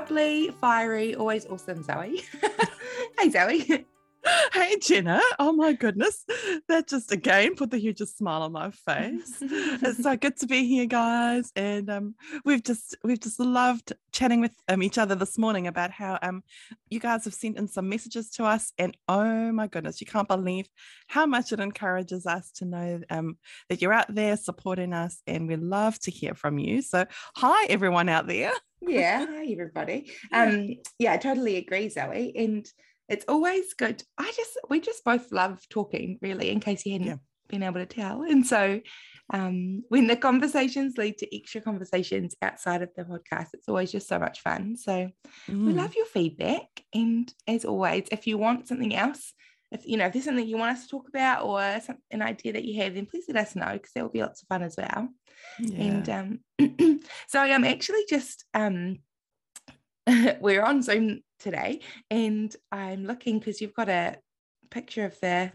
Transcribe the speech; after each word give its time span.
bubbly, 0.00 0.50
fiery, 0.62 1.14
always 1.14 1.44
awesome 1.46 1.82
Zoe. 1.82 2.22
hey, 3.18 3.30
Zoe. 3.30 3.86
Hey 4.52 4.76
Jenna, 4.78 5.18
oh 5.38 5.52
my 5.52 5.72
goodness, 5.72 6.26
that 6.68 6.86
just 6.86 7.10
again 7.10 7.54
put 7.54 7.70
the 7.70 7.78
hugest 7.78 8.18
smile 8.18 8.42
on 8.42 8.52
my 8.52 8.70
face. 8.70 9.38
it's 9.40 10.02
so 10.02 10.14
good 10.14 10.36
to 10.36 10.46
be 10.46 10.66
here, 10.66 10.84
guys, 10.84 11.50
and 11.56 11.88
um, 11.88 12.14
we've 12.44 12.62
just 12.62 12.98
we've 13.02 13.18
just 13.18 13.40
loved 13.40 13.94
chatting 14.12 14.42
with 14.42 14.52
um, 14.68 14.82
each 14.82 14.98
other 14.98 15.14
this 15.14 15.38
morning 15.38 15.68
about 15.68 15.90
how 15.90 16.18
um, 16.20 16.42
you 16.90 17.00
guys 17.00 17.24
have 17.24 17.32
sent 17.32 17.56
in 17.56 17.66
some 17.66 17.88
messages 17.88 18.28
to 18.32 18.44
us, 18.44 18.74
and 18.76 18.94
oh 19.08 19.52
my 19.52 19.66
goodness, 19.68 20.02
you 20.02 20.06
can't 20.06 20.28
believe 20.28 20.68
how 21.08 21.24
much 21.24 21.50
it 21.52 21.58
encourages 21.58 22.26
us 22.26 22.50
to 22.56 22.66
know 22.66 23.00
um, 23.08 23.38
that 23.70 23.80
you're 23.80 23.94
out 23.94 24.14
there 24.14 24.36
supporting 24.36 24.92
us, 24.92 25.22
and 25.26 25.48
we 25.48 25.56
love 25.56 25.98
to 26.00 26.10
hear 26.10 26.34
from 26.34 26.58
you. 26.58 26.82
So, 26.82 27.06
hi 27.36 27.64
everyone 27.70 28.10
out 28.10 28.26
there. 28.26 28.52
Yeah, 28.80 29.26
hi 29.26 29.46
everybody. 29.50 30.10
Um, 30.32 30.76
yeah, 30.98 31.12
I 31.12 31.16
totally 31.16 31.56
agree, 31.56 31.88
Zoe, 31.88 32.32
and 32.36 32.66
it's 33.08 33.24
always 33.28 33.74
good. 33.74 34.02
I 34.18 34.32
just 34.36 34.58
we 34.68 34.80
just 34.80 35.04
both 35.04 35.32
love 35.32 35.60
talking, 35.68 36.18
really, 36.22 36.50
in 36.50 36.60
case 36.60 36.86
you 36.86 36.92
hadn't 36.92 37.06
yeah. 37.08 37.16
been 37.48 37.62
able 37.62 37.80
to 37.80 37.86
tell. 37.86 38.22
And 38.22 38.46
so 38.46 38.80
um, 39.32 39.82
when 39.88 40.06
the 40.06 40.16
conversations 40.16 40.98
lead 40.98 41.18
to 41.18 41.36
extra 41.36 41.60
conversations 41.60 42.34
outside 42.42 42.82
of 42.82 42.90
the 42.96 43.04
podcast, 43.04 43.48
it's 43.52 43.68
always 43.68 43.92
just 43.92 44.08
so 44.08 44.18
much 44.18 44.40
fun. 44.40 44.76
So 44.76 45.08
mm. 45.48 45.66
we 45.66 45.72
love 45.72 45.94
your 45.94 46.06
feedback. 46.06 46.66
And 46.94 47.32
as 47.46 47.64
always, 47.64 48.08
if 48.10 48.26
you 48.26 48.38
want 48.38 48.68
something 48.68 48.94
else, 48.94 49.32
if 49.70 49.86
you 49.86 49.96
know 49.96 50.06
if 50.06 50.12
there's 50.12 50.24
something 50.24 50.46
you 50.46 50.56
want 50.56 50.76
us 50.76 50.84
to 50.84 50.90
talk 50.90 51.08
about 51.08 51.44
or 51.44 51.80
some, 51.80 51.98
an 52.10 52.22
idea 52.22 52.52
that 52.54 52.64
you 52.64 52.82
have, 52.82 52.94
then 52.94 53.06
please 53.06 53.24
let 53.28 53.46
us 53.46 53.56
know 53.56 53.72
because 53.72 53.92
there 53.92 54.02
will 54.02 54.10
be 54.10 54.22
lots 54.22 54.42
of 54.42 54.48
fun 54.48 54.62
as 54.62 54.76
well. 54.76 55.08
Yeah. 55.58 55.82
And 55.82 56.40
um, 56.58 57.00
so 57.28 57.40
I'm 57.40 57.64
actually 57.64 58.04
just 58.08 58.44
um, 58.52 58.98
we're 60.40 60.62
on 60.62 60.82
Zoom 60.82 61.20
today, 61.38 61.80
and 62.10 62.54
I'm 62.72 63.04
looking 63.04 63.38
because 63.38 63.60
you've 63.60 63.74
got 63.74 63.88
a 63.88 64.16
picture 64.70 65.04
of 65.04 65.18
the. 65.20 65.52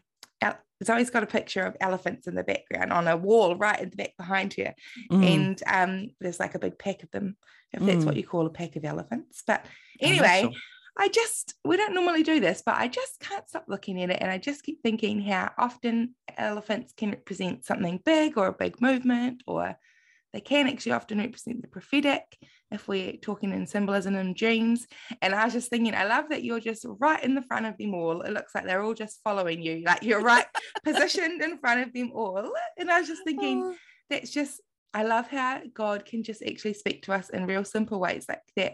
It's 0.81 0.89
always 0.89 1.09
got 1.09 1.23
a 1.23 1.27
picture 1.27 1.61
of 1.61 1.77
elephants 1.79 2.27
in 2.27 2.35
the 2.35 2.44
background 2.44 2.91
on 2.91 3.07
a 3.07 3.16
wall 3.16 3.55
right 3.55 3.79
in 3.79 3.89
the 3.91 3.95
back 3.95 4.11
behind 4.17 4.53
her, 4.55 4.75
mm. 5.09 5.25
and 5.25 5.63
um, 5.67 6.09
there's 6.19 6.39
like 6.39 6.53
a 6.53 6.59
big 6.59 6.77
pack 6.77 7.02
of 7.02 7.09
them, 7.11 7.38
if 7.72 7.81
that's 7.81 8.03
mm. 8.03 8.05
what 8.05 8.17
you 8.17 8.27
call 8.27 8.45
a 8.45 8.50
pack 8.50 8.75
of 8.75 8.83
elephants. 8.83 9.41
But 9.47 9.66
anyway, 10.02 10.53
I 10.97 11.09
just 11.09 11.55
we 11.65 11.77
don't 11.77 11.93
normally 11.93 12.23
do 12.23 12.39
this, 12.39 12.63
but 12.65 12.75
I 12.75 12.88
just 12.88 13.19
can't 13.19 13.47
stop 13.47 13.65
looking 13.67 14.01
at 14.01 14.09
it, 14.09 14.19
and 14.21 14.31
I 14.31 14.38
just 14.38 14.63
keep 14.63 14.81
thinking 14.81 15.21
how 15.21 15.51
often 15.57 16.15
elephants 16.38 16.93
can 16.95 17.11
represent 17.11 17.65
something 17.65 17.99
big 18.05 18.38
or 18.38 18.47
a 18.47 18.53
big 18.53 18.81
movement 18.81 19.43
or 19.47 19.77
they 20.35 20.41
can 20.41 20.67
actually 20.67 20.91
often 20.91 21.19
represent 21.19 21.61
the 21.61 21.69
prophetic 21.69 22.38
if 22.69 22.89
we're 22.89 23.13
talking 23.13 23.53
in 23.53 23.66
symbolism 23.66 24.16
and 24.16 24.35
dreams. 24.35 24.85
And 25.21 25.33
I 25.33 25.45
was 25.45 25.53
just 25.53 25.69
thinking, 25.69 25.95
I 25.95 26.03
love 26.03 26.25
that 26.27 26.43
you're 26.43 26.59
just 26.59 26.85
right 26.99 27.23
in 27.23 27.35
the 27.35 27.41
front 27.41 27.66
of 27.66 27.77
them 27.77 27.93
all. 27.93 28.19
It 28.21 28.33
looks 28.33 28.53
like 28.53 28.66
they're 28.66 28.83
all 28.83 28.93
just 28.93 29.21
following 29.23 29.61
you, 29.61 29.83
like 29.85 30.03
you're 30.03 30.19
right 30.19 30.45
positioned 30.83 31.41
in 31.41 31.57
front 31.59 31.88
of 31.88 31.93
them 31.93 32.11
all. 32.13 32.53
And 32.77 32.91
I 32.91 32.99
was 32.99 33.07
just 33.07 33.23
thinking, 33.23 33.63
oh. 33.63 33.75
that's 34.09 34.29
just, 34.29 34.59
I 34.93 35.03
love 35.03 35.29
how 35.29 35.61
God 35.73 36.05
can 36.05 36.21
just 36.21 36.43
actually 36.43 36.73
speak 36.73 37.03
to 37.03 37.13
us 37.13 37.29
in 37.29 37.45
real 37.45 37.63
simple 37.63 38.01
ways 38.01 38.25
like 38.27 38.43
that. 38.57 38.73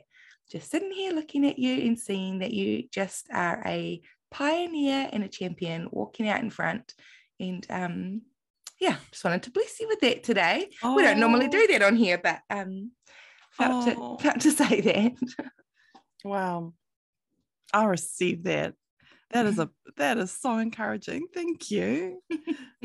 Just 0.49 0.69
sitting 0.69 0.91
here 0.91 1.13
looking 1.13 1.45
at 1.45 1.59
you 1.59 1.73
and 1.87 1.97
seeing 1.97 2.39
that 2.39 2.51
you 2.51 2.87
just 2.91 3.27
are 3.31 3.61
a 3.65 4.01
pioneer 4.31 5.09
and 5.11 5.23
a 5.23 5.27
champion 5.27 5.87
walking 5.91 6.27
out 6.27 6.41
in 6.41 6.49
front. 6.49 6.93
And 7.39 7.65
um, 7.69 8.21
yeah, 8.79 8.95
just 9.11 9.23
wanted 9.23 9.43
to 9.43 9.51
bless 9.51 9.79
you 9.79 9.87
with 9.87 9.99
that 10.01 10.23
today. 10.23 10.69
Oh. 10.83 10.95
We 10.95 11.03
don't 11.03 11.19
normally 11.19 11.47
do 11.47 11.67
that 11.67 11.83
on 11.83 11.95
here, 11.95 12.17
but 12.17 12.39
um, 12.49 12.91
felt, 13.51 13.87
oh. 13.87 14.17
to, 14.17 14.23
felt 14.23 14.41
to 14.41 14.51
say 14.51 14.81
that. 14.81 15.47
wow. 16.23 16.73
I 17.73 17.85
received 17.85 18.45
that. 18.45 18.73
That 19.31 19.45
is 19.45 19.59
a 19.59 19.69
that 19.95 20.17
is 20.17 20.31
so 20.31 20.57
encouraging. 20.57 21.27
Thank 21.33 21.71
you. 21.71 22.21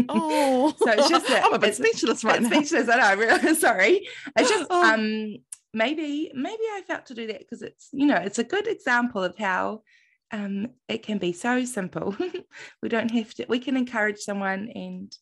Oh, 0.09 0.73
so 0.79 0.91
it's 0.93 1.09
just 1.09 1.27
that 1.29 1.45
I'm 1.45 1.55
a 1.55 1.59
bit 1.59 1.75
speechless 1.75 2.23
right 2.23 2.41
now. 2.41 2.49
Speechless. 2.49 2.89
I 2.89 3.15
know. 3.15 3.21
Really 3.21 3.55
sorry. 3.57 4.09
It's 4.37 4.49
just 4.49 4.67
oh. 4.71 4.95
um 4.95 5.37
maybe 5.77 6.33
maybe 6.35 6.63
I 6.63 6.83
felt 6.87 7.07
to 7.07 7.15
do 7.15 7.27
that 7.29 7.41
because 7.41 7.63
it's 7.63 7.89
you 7.93 8.07
know 8.07 8.17
it's 8.17 8.39
a 8.39 8.45
good 8.45 8.67
example 8.67 9.23
of 9.23 9.37
how 9.39 9.83
um 10.33 10.69
it 10.89 11.03
can 11.03 11.19
be 11.19 11.33
so 11.33 11.65
simple. 11.65 12.17
we 12.83 12.89
don't 12.89 13.11
have 13.11 13.33
to. 13.35 13.47
We 13.49 13.59
can 13.59 13.77
encourage 13.77 14.19
someone 14.19 14.71
and 14.75 15.15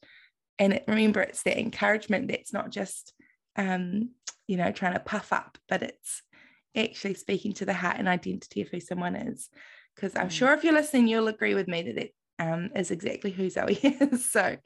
and 0.59 0.81
remember 0.87 1.21
it's 1.21 1.43
that 1.43 1.59
encouragement 1.59 2.29
that's 2.29 2.53
not 2.53 2.71
just 2.71 3.13
um, 3.57 4.11
you 4.47 4.57
know 4.57 4.73
trying 4.73 4.95
to 4.95 5.01
puff 5.01 5.33
up 5.33 5.59
but 5.69 5.83
it's 5.83 6.23
actually 6.77 7.15
speaking 7.15 7.53
to 7.55 7.65
the 7.65 7.73
heart 7.73 7.97
and 7.99 8.09
identity 8.09 8.63
of 8.63 8.69
who 8.69 8.81
someone 8.81 9.15
is 9.15 9.49
because 9.95 10.17
i'm 10.17 10.29
mm. 10.29 10.33
sure 10.33 10.53
if 10.53 10.65
you're 10.65 10.73
listening 10.73 11.07
you'll 11.07 11.29
agree 11.29 11.55
with 11.55 11.69
me 11.69 11.83
that 11.83 11.95
that 11.95 12.11
um, 12.39 12.71
is 12.75 12.91
exactly 12.91 13.31
who 13.31 13.51
zoe 13.51 13.75
is. 13.83 14.31
So 14.31 14.57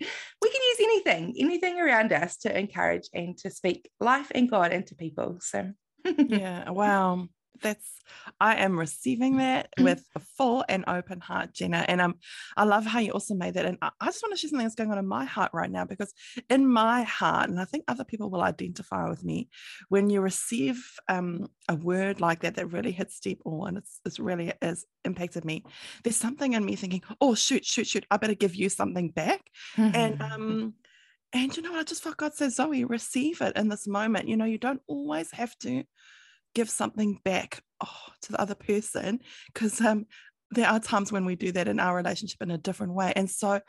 we 0.42 0.50
can 0.50 0.62
use 0.62 0.80
anything 0.80 1.34
anything 1.38 1.80
around 1.80 2.12
us 2.12 2.36
to 2.38 2.58
encourage 2.58 3.08
and 3.12 3.36
to 3.38 3.50
speak 3.50 3.90
life 4.00 4.30
and 4.34 4.50
god 4.50 4.72
into 4.72 4.94
people. 4.94 5.38
So 5.40 5.72
yeah 6.04 6.70
wow 6.70 7.28
that's 7.60 7.98
I 8.40 8.56
am 8.56 8.78
receiving 8.78 9.38
that 9.38 9.70
with 9.78 10.04
a 10.14 10.20
full 10.20 10.64
and 10.68 10.84
open 10.86 11.20
heart, 11.20 11.52
Jenna. 11.52 11.84
And 11.88 12.00
um, 12.00 12.16
I 12.56 12.64
love 12.64 12.86
how 12.86 13.00
you 13.00 13.12
also 13.12 13.34
made 13.34 13.54
that. 13.54 13.66
And 13.66 13.78
I, 13.82 13.90
I 14.00 14.06
just 14.06 14.22
want 14.22 14.34
to 14.34 14.38
share 14.38 14.50
something 14.50 14.64
that's 14.64 14.74
going 14.74 14.90
on 14.90 14.98
in 14.98 15.06
my 15.06 15.24
heart 15.24 15.50
right 15.52 15.70
now 15.70 15.84
because 15.84 16.12
in 16.48 16.66
my 16.66 17.02
heart, 17.02 17.50
and 17.50 17.60
I 17.60 17.64
think 17.64 17.84
other 17.86 18.04
people 18.04 18.30
will 18.30 18.42
identify 18.42 19.08
with 19.08 19.24
me, 19.24 19.48
when 19.88 20.10
you 20.10 20.20
receive 20.20 20.82
um, 21.08 21.48
a 21.68 21.74
word 21.74 22.20
like 22.20 22.40
that 22.40 22.56
that 22.56 22.72
really 22.72 22.92
hits 22.92 23.20
deep, 23.20 23.42
oh, 23.44 23.64
and 23.64 23.78
it's, 23.78 24.00
it's 24.04 24.18
really 24.18 24.52
has 24.62 24.84
impacted 25.04 25.44
me. 25.44 25.64
There's 26.04 26.16
something 26.16 26.52
in 26.52 26.64
me 26.64 26.76
thinking, 26.76 27.02
oh 27.20 27.34
shoot, 27.34 27.64
shoot, 27.64 27.86
shoot, 27.86 28.06
I 28.10 28.16
better 28.16 28.34
give 28.34 28.54
you 28.54 28.68
something 28.68 29.10
back. 29.10 29.42
and 29.76 30.20
um 30.22 30.74
and 31.32 31.54
you 31.54 31.62
know 31.62 31.72
what? 31.72 31.80
I 31.80 31.84
just 31.84 32.02
felt 32.02 32.16
God 32.16 32.34
says, 32.34 32.56
Zoe, 32.56 32.84
receive 32.84 33.42
it 33.42 33.56
in 33.56 33.68
this 33.68 33.86
moment. 33.86 34.28
You 34.28 34.36
know, 34.36 34.46
you 34.46 34.56
don't 34.56 34.80
always 34.86 35.30
have 35.32 35.56
to 35.58 35.84
give 36.54 36.70
something 36.70 37.20
back 37.24 37.62
oh, 37.80 38.06
to 38.22 38.32
the 38.32 38.40
other 38.40 38.54
person 38.54 39.20
because 39.52 39.80
um, 39.80 40.06
there 40.50 40.68
are 40.68 40.80
times 40.80 41.12
when 41.12 41.24
we 41.24 41.36
do 41.36 41.52
that 41.52 41.68
in 41.68 41.80
our 41.80 41.94
relationship 41.94 42.42
in 42.42 42.50
a 42.50 42.58
different 42.58 42.94
way. 42.94 43.12
And 43.14 43.30
so 43.30 43.60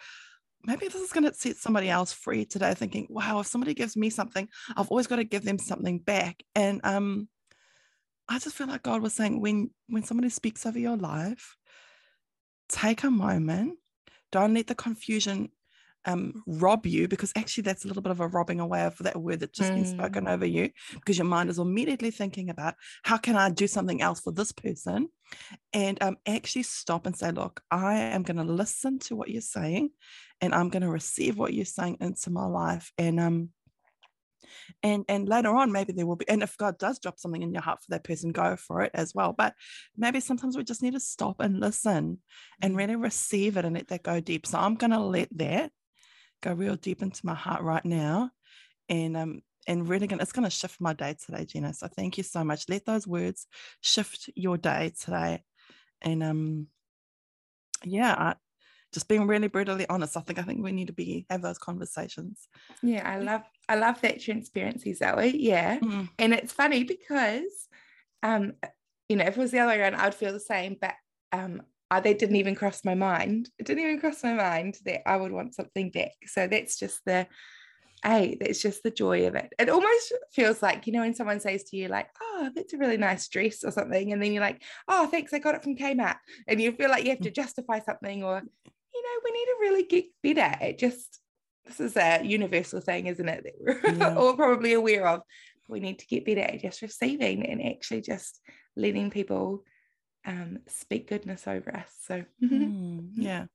maybe 0.64 0.88
this 0.88 1.02
is 1.02 1.12
going 1.12 1.26
to 1.26 1.34
set 1.34 1.58
somebody 1.58 1.90
else 1.90 2.14
free 2.14 2.46
today 2.46 2.74
thinking, 2.74 3.08
wow, 3.10 3.40
if 3.40 3.48
somebody 3.48 3.74
gives 3.74 3.96
me 3.96 4.10
something, 4.10 4.48
I've 4.76 4.90
always 4.90 5.08
got 5.08 5.18
to 5.18 5.24
give 5.24 5.44
them 5.44 5.58
something 5.58 6.00
back. 6.00 6.44
And 6.56 6.82
um, 6.84 7.28
I 8.28 8.40
just 8.40 8.56
feel 8.56 8.68
like 8.68 8.84
God 8.84 9.02
was 9.02 9.14
saying 9.14 9.42
when 9.42 9.72
when 9.88 10.04
somebody 10.04 10.30
speaks 10.30 10.66
over 10.66 10.80
your 10.80 10.98
life, 10.98 11.56
take 12.70 13.04
a 13.04 13.12
moment. 13.12 13.78
Don't 14.32 14.54
let 14.54 14.68
the 14.68 14.76
confusion 14.76 15.50
um, 16.06 16.44
rob 16.48 16.86
you 16.86 17.08
because 17.08 17.34
actually 17.36 17.64
that's 17.64 17.84
a 17.84 17.88
little 17.88 18.02
bit 18.02 18.12
of 18.12 18.20
a 18.20 18.28
robbing 18.28 18.60
away 18.60 18.84
of 18.84 18.98
that 19.00 19.18
word 19.18 19.40
that's 19.40 19.58
just 19.58 19.72
mm. 19.72 19.76
been 19.76 19.86
spoken 19.86 20.26
mm. 20.26 20.32
over 20.32 20.46
you 20.46 20.70
because 20.94 21.18
your 21.18 21.26
mind 21.26 21.50
is 21.50 21.60
immediately 21.60 22.12
thinking 22.12 22.50
about 22.50 22.76
how 23.04 23.18
can 23.18 23.36
I 23.36 23.50
do 23.50 23.68
something 23.68 24.02
else 24.02 24.22
for 24.22 24.32
this 24.32 24.52
person 24.52 25.10
and 25.74 26.02
um, 26.02 26.18
actually 26.26 26.64
stop 26.64 27.06
and 27.06 27.16
say 27.16 27.32
look 27.32 27.62
I 27.70 27.96
am 27.96 28.24
going 28.24 28.38
to 28.38 28.44
listen 28.44 29.00
to 29.00 29.16
what 29.16 29.30
you're 29.30 29.42
saying 29.42 29.90
and 30.42 30.56
I'm 30.56 30.70
going 30.70 30.84
to 30.84 30.90
receive 30.90 31.38
what 31.38 31.54
you're 31.54 31.66
saying 31.66 31.98
into 32.00 32.30
my 32.30 32.46
life 32.46 32.92
and 32.98 33.20
um 33.20 33.50
and 34.84 35.06
and 35.08 35.28
later 35.28 35.56
on 35.56 35.72
maybe 35.72 35.94
there 35.94 36.06
will 36.06 36.16
be 36.16 36.28
and 36.28 36.42
if 36.42 36.58
god 36.58 36.78
does 36.78 37.00
drop 37.00 37.20
something 37.20 37.42
in 37.42 37.54
your 37.54 37.62
heart 37.62 37.80
for 37.82 37.92
that 37.92 38.04
person 38.04 38.32
go 38.32 38.56
for 38.56 38.82
it 38.82 38.92
as 38.94 39.14
well 39.14 39.34
but 39.34 39.54
maybe 39.98 40.20
sometimes 40.20 40.58
we 40.58 40.64
just 40.64 40.82
need 40.82 40.94
to 40.94 41.00
stop 41.00 41.40
and 41.40 41.60
listen 41.60 42.20
and 42.62 42.74
mm. 42.74 42.78
really 42.78 42.96
receive 42.96 43.58
it 43.58 43.66
and 43.66 43.76
let 43.76 43.88
that 43.88 44.04
go 44.04 44.20
deep 44.20 44.46
so 44.46 44.58
i'm 44.58 44.76
going 44.76 44.92
to 44.92 45.00
let 45.00 45.30
that 45.38 45.72
go 46.42 46.54
real 46.54 46.76
deep 46.76 47.02
into 47.02 47.26
my 47.26 47.36
heart 47.36 47.62
right 47.62 47.86
now 47.86 48.32
and 48.88 49.18
um 49.18 49.42
and 49.68 49.88
really 49.88 50.08
gonna 50.08 50.22
it's 50.22 50.32
gonna 50.32 50.50
shift 50.50 50.82
my 50.82 50.94
day 50.94 51.16
today, 51.24 51.46
Gina. 51.46 51.74
So 51.74 51.88
thank 51.88 52.18
you 52.18 52.24
so 52.24 52.44
much. 52.44 52.68
Let 52.70 52.86
those 52.86 53.08
words 53.08 53.48
shift 53.82 54.30
your 54.36 54.58
day 54.58 54.92
today. 55.00 55.44
And 56.02 56.24
um 56.24 56.68
yeah, 57.84 58.14
I, 58.18 58.36
just 58.92 59.08
being 59.08 59.28
really 59.28 59.48
brutally 59.48 59.88
honest. 59.88 60.18
I 60.18 60.22
think 60.22 60.40
I 60.40 60.42
think 60.42 60.64
we 60.64 60.72
need 60.72 60.88
to 60.88 60.94
be 60.94 61.26
have 61.30 61.42
those 61.42 61.60
conversations. 61.60 62.48
Yeah, 62.82 63.08
I 63.08 63.20
love 63.20 63.44
I 63.68 63.76
love 63.76 64.02
that 64.02 64.22
transparency, 64.22 64.94
Zoe. 64.94 65.38
Yeah. 65.38 65.80
Mm-hmm. 65.80 66.06
And 66.18 66.34
it's 66.34 66.54
funny 66.54 66.84
because 66.84 67.68
um, 68.24 68.54
you 69.08 69.16
know, 69.16 69.26
if 69.26 69.38
it 69.38 69.40
was 69.40 69.52
the 69.52 69.60
other 69.60 69.72
way 69.72 69.80
around, 69.80 69.96
I'd 69.96 70.16
feel 70.16 70.34
the 70.34 70.40
same, 70.40 70.78
but 70.80 70.96
um 71.32 71.62
uh, 71.92 72.00
that 72.00 72.20
didn't 72.20 72.36
even 72.36 72.56
cross 72.56 72.86
my 72.86 72.96
mind. 72.96 73.50
It 73.58 73.66
didn't 73.66 73.84
even 73.84 74.00
cross 74.00 74.24
my 74.24 74.34
mind 74.34 74.78
that 74.86 75.10
I 75.10 75.18
would 75.18 75.32
want 75.32 75.56
something 75.56 75.90
back. 75.90 76.14
So 76.28 76.48
that's 76.48 76.78
just 76.78 77.02
the, 77.06 77.28
hey, 78.04 78.38
that's 78.40 78.62
just 78.62 78.84
the 78.84 78.92
joy 78.92 79.28
of 79.28 79.36
it. 79.36 79.54
It 79.58 79.70
almost 79.70 80.14
feels 80.32 80.62
like, 80.62 80.86
you 80.86 80.94
know, 80.94 81.02
when 81.02 81.16
someone 81.16 81.40
says 81.40 81.64
to 81.66 81.78
you, 81.78 81.88
like, 81.88 82.10
oh, 82.22 82.52
that's 82.56 82.74
a 82.74 82.78
really 82.78 82.98
nice 82.98 83.28
dress 83.28 83.64
or 83.64 83.72
something. 83.72 84.14
And 84.14 84.22
then 84.22 84.34
you're 84.34 84.44
like, 84.44 84.62
oh, 84.88 85.08
thanks, 85.08 85.34
I 85.34 85.40
got 85.40 85.56
it 85.56 85.64
from 85.64 85.76
Kmart. 85.76 86.18
And 86.48 86.62
you 86.62 86.72
feel 86.74 86.90
like 86.90 87.04
you 87.04 87.10
have 87.10 87.22
to 87.22 87.32
justify 87.32 87.80
something 87.80 88.24
or, 88.24 88.42
you 88.66 89.02
know, 89.02 89.22
we 89.24 89.32
need 89.32 89.46
to 89.46 89.58
really 89.62 89.84
get 89.84 90.06
better 90.22 90.64
at 90.64 90.78
just, 90.78 91.20
this 91.66 91.80
is 91.80 91.98
a 91.98 92.24
universal 92.24 92.82
thing, 92.82 93.08
isn't 93.08 93.30
it? 93.30 93.44
That 93.44 93.54
we're 93.60 93.96
yeah. 93.98 94.16
all 94.16 94.36
probably 94.36 94.74
aware 94.74 95.08
of 95.08 95.22
we 95.68 95.80
need 95.80 96.00
to 96.00 96.08
get 96.08 96.26
better 96.26 96.42
at 96.42 96.62
just 96.62 96.82
receiving 96.82 97.46
and 97.46 97.64
actually 97.64 98.02
just 98.02 98.40
letting 98.76 99.12
people 99.12 99.64
um, 100.26 100.60
speak 100.68 101.10
goodness 101.10 101.48
over 101.48 101.76
us. 101.76 101.92
So 102.06 102.24
mm, 102.44 103.10
yeah. 103.16 103.46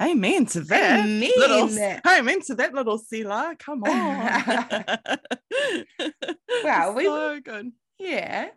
Amen 0.00 0.44
to 0.46 0.60
that. 0.60 1.06
Amen. 1.06 1.30
Little, 1.36 1.70
amen 2.06 2.42
to 2.42 2.54
that 2.56 2.74
little 2.74 2.98
Selah. 2.98 3.56
Come 3.58 3.82
on. 3.84 3.90
wow, 6.64 6.92
we 6.92 7.04
so 7.04 7.40
good. 7.42 7.72
Yeah. 7.98 8.48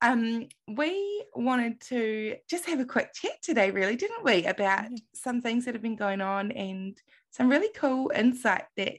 Um, 0.00 0.48
we 0.66 1.24
wanted 1.36 1.80
to 1.82 2.34
just 2.50 2.66
have 2.66 2.80
a 2.80 2.84
quick 2.84 3.12
chat 3.14 3.40
today, 3.40 3.70
really, 3.70 3.94
didn't 3.94 4.24
we, 4.24 4.44
about 4.44 4.90
yeah. 4.90 4.98
some 5.14 5.40
things 5.40 5.64
that 5.64 5.74
have 5.74 5.82
been 5.82 5.94
going 5.94 6.20
on 6.20 6.50
and 6.50 6.98
some 7.30 7.48
really 7.48 7.70
cool 7.76 8.10
insight 8.12 8.64
that 8.76 8.98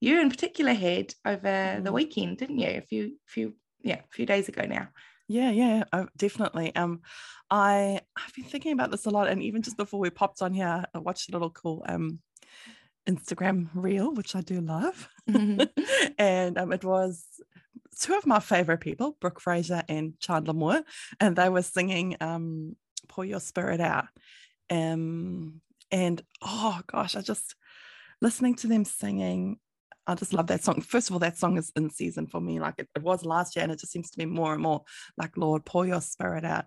you 0.00 0.18
in 0.18 0.30
particular 0.30 0.72
had 0.72 1.12
over 1.26 1.42
mm. 1.42 1.84
the 1.84 1.92
weekend, 1.92 2.38
didn't 2.38 2.58
you? 2.58 2.68
A 2.68 2.80
few, 2.80 3.18
few, 3.26 3.54
yeah, 3.82 3.98
a 3.98 4.12
few 4.12 4.24
days 4.24 4.48
ago 4.48 4.64
now. 4.64 4.88
Yeah, 5.30 5.52
yeah, 5.52 5.84
uh, 5.92 6.06
definitely. 6.16 6.74
Um, 6.74 7.02
I 7.52 8.00
I've 8.16 8.34
been 8.34 8.46
thinking 8.46 8.72
about 8.72 8.90
this 8.90 9.06
a 9.06 9.10
lot, 9.10 9.28
and 9.28 9.40
even 9.44 9.62
just 9.62 9.76
before 9.76 10.00
we 10.00 10.10
popped 10.10 10.42
on 10.42 10.52
here, 10.52 10.84
I 10.92 10.98
watched 10.98 11.28
a 11.28 11.32
little 11.32 11.50
cool 11.50 11.84
um 11.86 12.18
Instagram 13.08 13.68
reel, 13.72 14.12
which 14.12 14.34
I 14.34 14.40
do 14.40 14.60
love, 14.60 15.08
mm-hmm. 15.30 15.60
and 16.18 16.58
um, 16.58 16.72
it 16.72 16.82
was 16.82 17.24
two 18.00 18.16
of 18.16 18.26
my 18.26 18.40
favorite 18.40 18.80
people, 18.80 19.16
Brooke 19.20 19.40
Fraser 19.40 19.84
and 19.88 20.18
Chandler 20.18 20.52
Moore, 20.52 20.82
and 21.20 21.36
they 21.36 21.48
were 21.48 21.62
singing 21.62 22.16
um 22.20 22.74
"Pour 23.06 23.24
Your 23.24 23.38
Spirit 23.38 23.80
Out," 23.80 24.06
um, 24.68 25.60
and 25.92 26.20
oh 26.42 26.80
gosh, 26.88 27.14
I 27.14 27.20
just 27.20 27.54
listening 28.20 28.56
to 28.56 28.66
them 28.66 28.84
singing 28.84 29.60
I 30.06 30.14
just 30.14 30.32
love 30.32 30.46
that 30.48 30.64
song. 30.64 30.80
First 30.80 31.08
of 31.08 31.14
all, 31.14 31.20
that 31.20 31.38
song 31.38 31.58
is 31.58 31.70
in 31.76 31.90
season 31.90 32.26
for 32.26 32.40
me, 32.40 32.58
like 32.58 32.74
it, 32.78 32.88
it, 32.96 33.02
was 33.02 33.24
last 33.24 33.54
year, 33.54 33.62
and 33.62 33.72
it 33.72 33.78
just 33.78 33.92
seems 33.92 34.10
to 34.10 34.18
be 34.18 34.26
more 34.26 34.52
and 34.52 34.62
more 34.62 34.82
like, 35.16 35.36
Lord, 35.36 35.64
pour 35.64 35.86
your 35.86 36.00
spirit 36.00 36.44
out. 36.44 36.64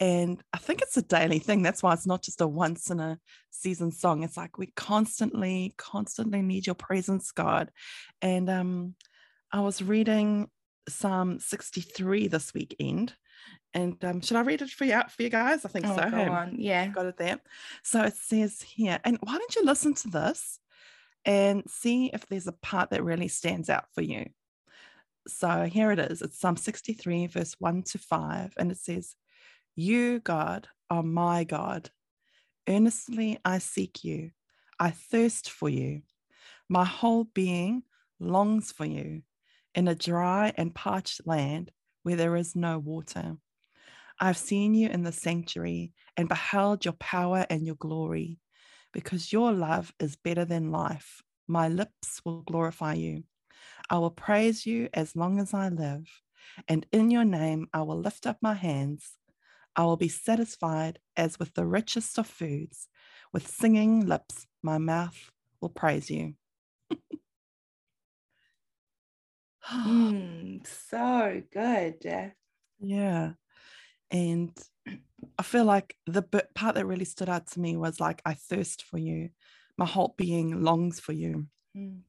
And 0.00 0.40
I 0.52 0.58
think 0.58 0.80
it's 0.80 0.96
a 0.96 1.02
daily 1.02 1.40
thing. 1.40 1.62
That's 1.62 1.82
why 1.82 1.92
it's 1.92 2.06
not 2.06 2.22
just 2.22 2.40
a 2.40 2.46
once 2.46 2.90
in 2.90 3.00
a 3.00 3.18
season 3.50 3.90
song. 3.90 4.22
It's 4.22 4.36
like 4.36 4.56
we 4.56 4.68
constantly, 4.76 5.74
constantly 5.76 6.40
need 6.40 6.66
your 6.66 6.76
presence, 6.76 7.32
God. 7.32 7.70
And 8.22 8.48
um, 8.48 8.94
I 9.52 9.60
was 9.60 9.82
reading 9.82 10.48
Psalm 10.88 11.40
63 11.40 12.28
this 12.28 12.54
weekend. 12.54 13.14
And 13.74 14.02
um, 14.04 14.20
should 14.20 14.36
I 14.36 14.42
read 14.42 14.62
it 14.62 14.70
for 14.70 14.84
you 14.84 14.94
out 14.94 15.10
for 15.10 15.22
you 15.22 15.30
guys? 15.30 15.64
I 15.64 15.68
think 15.68 15.86
oh, 15.86 15.96
so. 15.96 16.10
Go 16.10 16.32
on. 16.32 16.54
Yeah. 16.58 16.86
Got 16.88 17.06
it 17.06 17.16
there. 17.16 17.40
So 17.82 18.02
it 18.02 18.14
says 18.14 18.62
here, 18.62 19.00
and 19.04 19.18
why 19.20 19.36
don't 19.36 19.56
you 19.56 19.64
listen 19.64 19.94
to 19.94 20.08
this? 20.08 20.60
And 21.28 21.62
see 21.68 22.06
if 22.06 22.26
there's 22.26 22.46
a 22.46 22.52
part 22.52 22.88
that 22.88 23.04
really 23.04 23.28
stands 23.28 23.68
out 23.68 23.84
for 23.94 24.00
you. 24.00 24.30
So 25.26 25.64
here 25.64 25.92
it 25.92 25.98
is. 25.98 26.22
It's 26.22 26.40
Psalm 26.40 26.56
63, 26.56 27.26
verse 27.26 27.54
1 27.58 27.82
to 27.82 27.98
5. 27.98 28.54
And 28.56 28.72
it 28.72 28.78
says, 28.78 29.14
You, 29.76 30.20
God, 30.20 30.68
are 30.88 31.02
my 31.02 31.44
God. 31.44 31.90
Earnestly 32.66 33.38
I 33.44 33.58
seek 33.58 34.04
you. 34.04 34.30
I 34.80 34.90
thirst 34.90 35.50
for 35.50 35.68
you. 35.68 36.00
My 36.66 36.86
whole 36.86 37.24
being 37.24 37.82
longs 38.18 38.72
for 38.72 38.86
you 38.86 39.20
in 39.74 39.86
a 39.86 39.94
dry 39.94 40.54
and 40.56 40.74
parched 40.74 41.26
land 41.26 41.70
where 42.04 42.16
there 42.16 42.36
is 42.36 42.56
no 42.56 42.78
water. 42.78 43.36
I've 44.18 44.38
seen 44.38 44.72
you 44.72 44.88
in 44.88 45.02
the 45.02 45.12
sanctuary 45.12 45.92
and 46.16 46.26
beheld 46.26 46.86
your 46.86 46.94
power 46.94 47.44
and 47.50 47.66
your 47.66 47.76
glory 47.76 48.38
because 48.92 49.32
your 49.32 49.52
love 49.52 49.92
is 50.00 50.16
better 50.16 50.44
than 50.44 50.70
life. 50.70 51.22
My 51.46 51.68
lips 51.68 52.20
will 52.24 52.42
glorify 52.42 52.94
you. 52.94 53.24
I 53.90 53.98
will 53.98 54.10
praise 54.10 54.66
you 54.66 54.88
as 54.94 55.16
long 55.16 55.38
as 55.40 55.54
I 55.54 55.68
live, 55.68 56.06
and 56.68 56.86
in 56.92 57.10
your 57.10 57.24
name 57.24 57.68
I 57.72 57.82
will 57.82 57.98
lift 57.98 58.26
up 58.26 58.38
my 58.42 58.54
hands. 58.54 59.16
I 59.76 59.84
will 59.84 59.96
be 59.96 60.08
satisfied 60.08 60.98
as 61.16 61.38
with 61.38 61.54
the 61.54 61.66
richest 61.66 62.18
of 62.18 62.26
foods. 62.26 62.88
With 63.32 63.46
singing 63.46 64.06
lips, 64.06 64.46
my 64.62 64.78
mouth 64.78 65.30
will 65.60 65.70
praise 65.70 66.10
you. 66.10 66.34
mm, 69.84 70.66
so 70.66 71.42
good. 71.52 72.34
Yeah. 72.80 73.32
And 74.10 74.56
I 75.38 75.42
feel 75.42 75.64
like 75.64 75.96
the 76.06 76.22
part 76.22 76.74
that 76.74 76.86
really 76.86 77.04
stood 77.04 77.28
out 77.28 77.46
to 77.48 77.60
me 77.60 77.76
was 77.76 78.00
like, 78.00 78.20
I 78.26 78.34
thirst 78.34 78.82
for 78.84 78.98
you. 78.98 79.30
My 79.76 79.86
whole 79.86 80.14
being 80.18 80.62
longs 80.62 80.98
for 80.98 81.12
you. 81.12 81.46
Mm. 81.76 82.00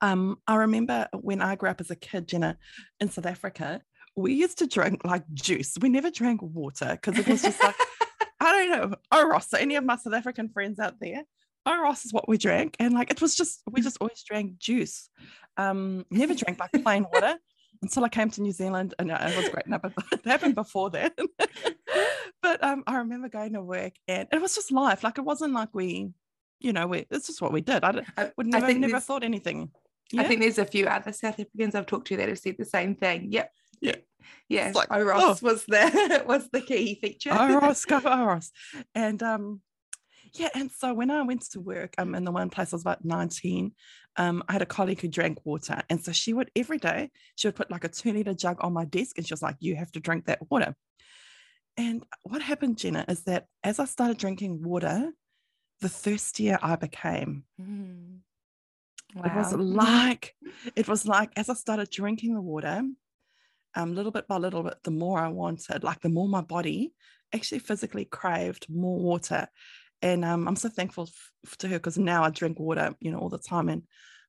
Um, 0.00 0.38
I 0.46 0.56
remember 0.56 1.08
when 1.12 1.42
I 1.42 1.56
grew 1.56 1.68
up 1.68 1.80
as 1.80 1.90
a 1.90 1.96
kid, 1.96 2.28
Jenna, 2.28 2.56
in 3.00 3.10
South 3.10 3.26
Africa, 3.26 3.82
we 4.14 4.34
used 4.34 4.58
to 4.58 4.68
drink 4.68 5.04
like 5.04 5.24
juice. 5.32 5.74
We 5.80 5.88
never 5.88 6.10
drank 6.10 6.40
water 6.42 6.90
because 7.00 7.18
it 7.18 7.26
was 7.26 7.42
just 7.42 7.60
like, 7.60 7.74
I 8.40 8.52
don't 8.52 8.70
know, 8.70 8.96
Oros. 9.12 9.48
So 9.48 9.58
any 9.58 9.74
of 9.74 9.84
my 9.84 9.96
South 9.96 10.14
African 10.14 10.48
friends 10.48 10.78
out 10.78 11.00
there, 11.00 11.22
Oros 11.66 12.04
is 12.04 12.12
what 12.12 12.28
we 12.28 12.38
drank. 12.38 12.76
And 12.78 12.94
like, 12.94 13.10
it 13.10 13.20
was 13.20 13.34
just, 13.34 13.62
we 13.68 13.80
just 13.82 13.98
always 14.00 14.22
drank 14.22 14.58
juice. 14.58 15.08
Um, 15.56 16.04
never 16.10 16.34
drank 16.34 16.60
like 16.60 16.70
plain 16.82 17.06
water 17.12 17.38
until 17.84 18.04
I 18.04 18.08
came 18.08 18.30
to 18.30 18.42
New 18.42 18.52
Zealand, 18.52 18.94
and 18.98 19.10
it 19.10 19.36
was 19.36 19.48
great. 19.50 19.66
No, 19.66 19.78
but 19.78 19.92
it 20.12 20.24
happened 20.24 20.54
before 20.54 20.90
then. 20.90 21.10
but 22.42 22.64
um, 22.64 22.82
I 22.86 22.96
remember 22.96 23.28
going 23.28 23.52
to 23.52 23.62
work, 23.62 23.92
and 24.08 24.26
it 24.32 24.40
was 24.40 24.54
just 24.54 24.72
life. 24.72 25.04
Like 25.04 25.18
it 25.18 25.24
wasn't 25.24 25.52
like 25.52 25.68
we, 25.72 26.10
you 26.60 26.72
know, 26.72 26.86
we. 26.86 27.06
It's 27.10 27.26
just 27.26 27.42
what 27.42 27.52
we 27.52 27.60
did. 27.60 27.84
I, 27.84 28.02
I 28.16 28.32
would 28.36 28.46
never, 28.46 28.66
I 28.66 28.72
never 28.72 29.00
thought 29.00 29.22
anything. 29.22 29.70
Yeah? 30.10 30.22
I 30.22 30.24
think 30.24 30.40
there's 30.40 30.58
a 30.58 30.64
few 30.64 30.86
other 30.86 31.12
South 31.12 31.38
Africans 31.38 31.74
I've 31.74 31.86
talked 31.86 32.08
to 32.08 32.16
that 32.16 32.28
have 32.28 32.38
said 32.38 32.56
the 32.58 32.64
same 32.64 32.94
thing. 32.94 33.30
Yep. 33.30 33.52
Yeah. 33.80 33.96
Yeah. 34.48 34.72
Like, 34.74 34.90
Oros 34.90 35.22
oh. 35.22 35.36
was 35.42 35.64
the 35.66 36.24
was 36.26 36.48
the 36.50 36.60
key 36.60 36.98
feature. 37.00 37.32
Oros, 37.32 37.84
go 37.86 37.98
Oros. 37.98 38.50
And 38.94 39.22
um, 39.22 39.60
yeah, 40.34 40.48
and 40.54 40.70
so 40.70 40.92
when 40.94 41.10
I 41.10 41.22
went 41.22 41.42
to 41.52 41.60
work, 41.60 41.94
um, 41.98 42.14
in 42.14 42.24
the 42.24 42.32
one 42.32 42.50
place 42.50 42.72
I 42.72 42.76
was 42.76 42.82
about 42.82 43.04
19, 43.04 43.72
um, 44.16 44.42
I 44.48 44.52
had 44.52 44.62
a 44.62 44.66
colleague 44.66 45.00
who 45.00 45.08
drank 45.08 45.44
water. 45.44 45.82
And 45.90 46.02
so 46.02 46.12
she 46.12 46.32
would 46.32 46.50
every 46.54 46.78
day, 46.78 47.10
she 47.36 47.48
would 47.48 47.56
put 47.56 47.70
like 47.70 47.84
a 47.84 47.88
two 47.88 48.12
liter 48.12 48.34
jug 48.34 48.58
on 48.60 48.72
my 48.72 48.84
desk 48.84 49.16
and 49.16 49.26
she 49.26 49.32
was 49.32 49.42
like, 49.42 49.56
You 49.60 49.76
have 49.76 49.92
to 49.92 50.00
drink 50.00 50.26
that 50.26 50.50
water. 50.50 50.74
And 51.76 52.04
what 52.22 52.42
happened, 52.42 52.78
Jenna, 52.78 53.04
is 53.08 53.24
that 53.24 53.46
as 53.64 53.80
I 53.80 53.84
started 53.86 54.18
drinking 54.18 54.62
water, 54.62 55.12
the 55.80 55.88
thirstier 55.88 56.58
I 56.62 56.76
became. 56.76 57.44
Mm. 57.60 58.18
Wow. 59.14 59.24
It 59.24 59.34
was 59.34 59.52
like, 59.52 60.34
it 60.76 60.88
was 60.88 61.06
like 61.06 61.30
as 61.36 61.48
I 61.48 61.54
started 61.54 61.90
drinking 61.90 62.34
the 62.34 62.40
water, 62.40 62.82
um, 63.74 63.94
little 63.94 64.12
bit 64.12 64.28
by 64.28 64.36
little 64.36 64.62
bit, 64.62 64.76
the 64.84 64.92
more 64.92 65.18
I 65.18 65.28
wanted, 65.28 65.82
like 65.82 66.00
the 66.00 66.08
more 66.08 66.28
my 66.28 66.42
body 66.42 66.92
actually 67.32 67.58
physically 67.58 68.04
craved 68.04 68.66
more 68.68 68.98
water 68.98 69.48
and 70.04 70.22
um, 70.22 70.46
I'm 70.46 70.54
so 70.54 70.68
thankful 70.68 71.08
f- 71.46 71.56
to 71.56 71.68
her 71.68 71.78
because 71.78 71.96
now 71.96 72.24
I 72.24 72.30
drink 72.30 72.60
water, 72.60 72.94
you 73.00 73.10
know, 73.10 73.18
all 73.18 73.30
the 73.30 73.38
time, 73.38 73.70
and 73.70 73.82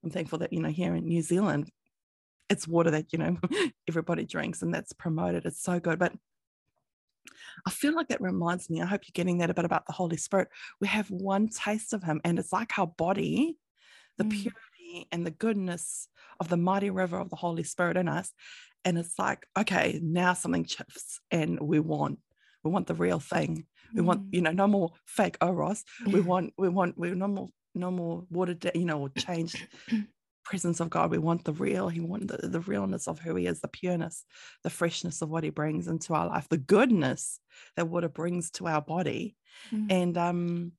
I'm 0.03 0.09
thankful 0.09 0.39
that 0.39 0.53
you 0.53 0.61
know 0.61 0.69
here 0.69 0.95
in 0.95 1.05
New 1.05 1.21
Zealand, 1.21 1.69
it's 2.49 2.65
water 2.65 2.91
that 2.91 3.11
you 3.11 3.19
know 3.19 3.37
everybody 3.87 4.25
drinks, 4.25 4.61
and 4.61 4.73
that's 4.73 4.93
promoted. 4.93 5.45
It's 5.45 5.61
so 5.61 5.81
good, 5.81 5.99
but 5.99 6.13
I 7.67 7.71
feel 7.71 7.93
like 7.93 8.07
that 8.07 8.21
reminds 8.21 8.69
me. 8.69 8.81
I 8.81 8.85
hope 8.85 9.01
you're 9.03 9.11
getting 9.13 9.39
that 9.39 9.49
a 9.49 9.53
bit 9.53 9.65
about 9.65 9.85
the 9.85 9.91
Holy 9.91 10.15
Spirit. 10.15 10.47
We 10.79 10.87
have 10.87 11.11
one 11.11 11.49
taste 11.49 11.91
of 11.91 12.03
Him, 12.03 12.21
and 12.23 12.39
it's 12.39 12.53
like 12.53 12.79
our 12.79 12.87
body, 12.87 13.57
the 14.17 14.23
mm. 14.23 14.31
purity 14.31 15.09
and 15.11 15.25
the 15.25 15.31
goodness 15.31 16.07
of 16.39 16.47
the 16.47 16.57
mighty 16.57 16.89
river 16.89 17.19
of 17.19 17.29
the 17.29 17.35
Holy 17.35 17.63
Spirit 17.63 17.97
in 17.97 18.07
us. 18.07 18.31
And 18.85 18.97
it's 18.97 19.19
like, 19.19 19.45
okay, 19.59 19.99
now 20.01 20.35
something 20.35 20.63
shifts, 20.63 21.19
and 21.31 21.59
we 21.59 21.81
want 21.81 22.19
we 22.63 22.71
want 22.71 22.87
the 22.87 22.93
real 22.93 23.19
thing. 23.19 23.65
We 23.93 24.01
mm. 24.01 24.05
want, 24.05 24.33
you 24.33 24.41
know, 24.41 24.51
no 24.51 24.67
more 24.67 24.91
fake 25.05 25.37
Oros. 25.41 25.83
We 26.05 26.21
want, 26.21 26.53
we 26.57 26.69
want, 26.69 26.97
we 26.97 27.11
no 27.11 27.27
more, 27.27 27.49
no 27.73 27.91
more 27.91 28.25
watered 28.29 28.59
down, 28.59 28.73
you 28.75 28.85
know, 28.85 28.99
or 29.01 29.09
changed 29.09 29.67
presence 30.45 30.79
of 30.79 30.89
God. 30.89 31.11
We 31.11 31.17
want 31.17 31.43
the 31.43 31.53
real. 31.53 31.89
He 31.89 31.99
want 31.99 32.27
the, 32.27 32.47
the 32.47 32.61
realness 32.61 33.07
of 33.07 33.19
who 33.19 33.35
he 33.35 33.47
is, 33.47 33.61
the 33.61 33.67
pureness, 33.67 34.23
the 34.63 34.69
freshness 34.69 35.21
of 35.21 35.29
what 35.29 35.43
he 35.43 35.49
brings 35.49 35.87
into 35.87 36.13
our 36.13 36.27
life, 36.27 36.47
the 36.49 36.57
goodness 36.57 37.39
that 37.75 37.87
water 37.87 38.09
brings 38.09 38.51
to 38.51 38.67
our 38.67 38.81
body. 38.81 39.35
Mm. 39.73 39.91
And 39.91 40.17
um, 40.17 40.71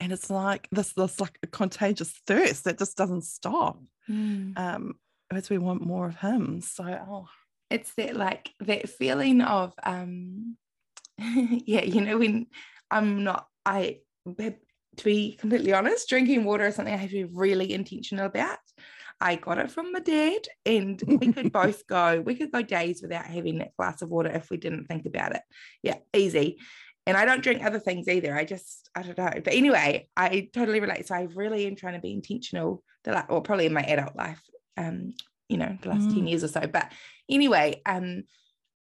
and 0.00 0.12
it's 0.12 0.30
like 0.30 0.68
this, 0.72 0.92
this 0.94 1.20
like 1.20 1.38
a 1.42 1.46
contagious 1.46 2.12
thirst 2.26 2.64
that 2.64 2.78
just 2.78 2.96
doesn't 2.96 3.24
stop. 3.24 3.78
Mm. 4.10 4.58
Um, 4.58 4.94
as 5.30 5.48
we 5.50 5.58
want 5.58 5.84
more 5.84 6.06
of 6.06 6.16
him. 6.16 6.60
So 6.60 6.84
oh 7.08 7.28
it's 7.70 7.94
that 7.94 8.16
like 8.16 8.50
that 8.60 8.88
feeling 8.88 9.40
of 9.40 9.72
um 9.82 10.56
yeah, 11.66 11.82
you 11.82 12.00
know, 12.00 12.18
when 12.18 12.46
I'm 12.90 13.24
not, 13.24 13.46
I, 13.64 13.98
to 14.26 15.04
be 15.04 15.36
completely 15.36 15.72
honest, 15.72 16.08
drinking 16.08 16.44
water 16.44 16.66
is 16.66 16.76
something 16.76 16.92
I 16.92 16.98
have 16.98 17.10
to 17.10 17.26
be 17.26 17.32
really 17.32 17.72
intentional 17.72 18.26
about. 18.26 18.58
I 19.20 19.36
got 19.36 19.58
it 19.58 19.70
from 19.70 19.92
my 19.92 20.00
dad, 20.00 20.42
and 20.66 21.00
we 21.06 21.32
could 21.32 21.52
both 21.52 21.86
go, 21.86 22.20
we 22.20 22.34
could 22.34 22.50
go 22.50 22.62
days 22.62 23.02
without 23.02 23.24
having 23.24 23.58
that 23.58 23.76
glass 23.76 24.02
of 24.02 24.10
water 24.10 24.30
if 24.30 24.50
we 24.50 24.56
didn't 24.56 24.86
think 24.86 25.06
about 25.06 25.34
it. 25.36 25.42
Yeah, 25.82 25.98
easy. 26.12 26.58
And 27.06 27.16
I 27.16 27.24
don't 27.24 27.42
drink 27.42 27.64
other 27.64 27.80
things 27.80 28.08
either. 28.08 28.34
I 28.34 28.44
just, 28.44 28.88
I 28.94 29.02
don't 29.02 29.18
know. 29.18 29.30
But 29.42 29.54
anyway, 29.54 30.08
I 30.16 30.48
totally 30.52 30.80
relate. 30.80 31.06
So 31.06 31.14
I 31.14 31.28
really 31.34 31.66
am 31.66 31.76
trying 31.76 31.94
to 31.94 32.00
be 32.00 32.12
intentional, 32.12 32.82
The 33.04 33.12
that, 33.12 33.26
or 33.28 33.42
probably 33.42 33.66
in 33.66 33.72
my 33.72 33.82
adult 33.82 34.14
life, 34.14 34.40
um, 34.76 35.14
you 35.48 35.56
know, 35.56 35.76
the 35.82 35.88
last 35.88 36.08
mm. 36.08 36.14
10 36.14 36.26
years 36.26 36.44
or 36.44 36.48
so. 36.48 36.60
But 36.60 36.92
anyway, 37.28 37.82
um, 37.86 38.22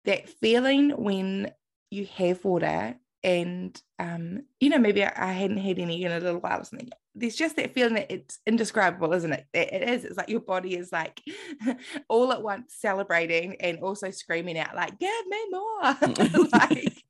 that 0.06 0.28
feeling 0.28 0.90
when 0.90 1.50
you 1.90 2.06
have 2.16 2.44
water 2.44 2.96
and 3.26 3.80
um, 3.98 4.42
you 4.60 4.68
know, 4.68 4.78
maybe 4.78 5.02
I, 5.02 5.12
I, 5.16 5.32
hadn't 5.32 5.56
had 5.56 5.78
any 5.78 6.04
in 6.04 6.12
a 6.12 6.20
little 6.20 6.40
while 6.40 6.60
or 6.60 6.64
something. 6.64 6.90
There's 7.14 7.34
just 7.34 7.56
that 7.56 7.74
feeling 7.74 7.94
that 7.94 8.12
it's 8.12 8.38
indescribable, 8.46 9.12
isn't 9.14 9.32
it? 9.32 9.46
it? 9.52 9.72
It 9.72 9.88
is. 9.88 10.04
It's 10.04 10.16
like 10.16 10.28
your 10.28 10.40
body 10.40 10.76
is 10.76 10.92
like 10.92 11.20
all 12.08 12.32
at 12.32 12.42
once 12.42 12.74
celebrating 12.78 13.56
and 13.60 13.78
also 13.78 14.10
screaming 14.10 14.58
out, 14.58 14.76
like, 14.76 14.98
give 15.00 15.26
me 15.28 15.38
more. 15.50 15.80
like 16.52 17.02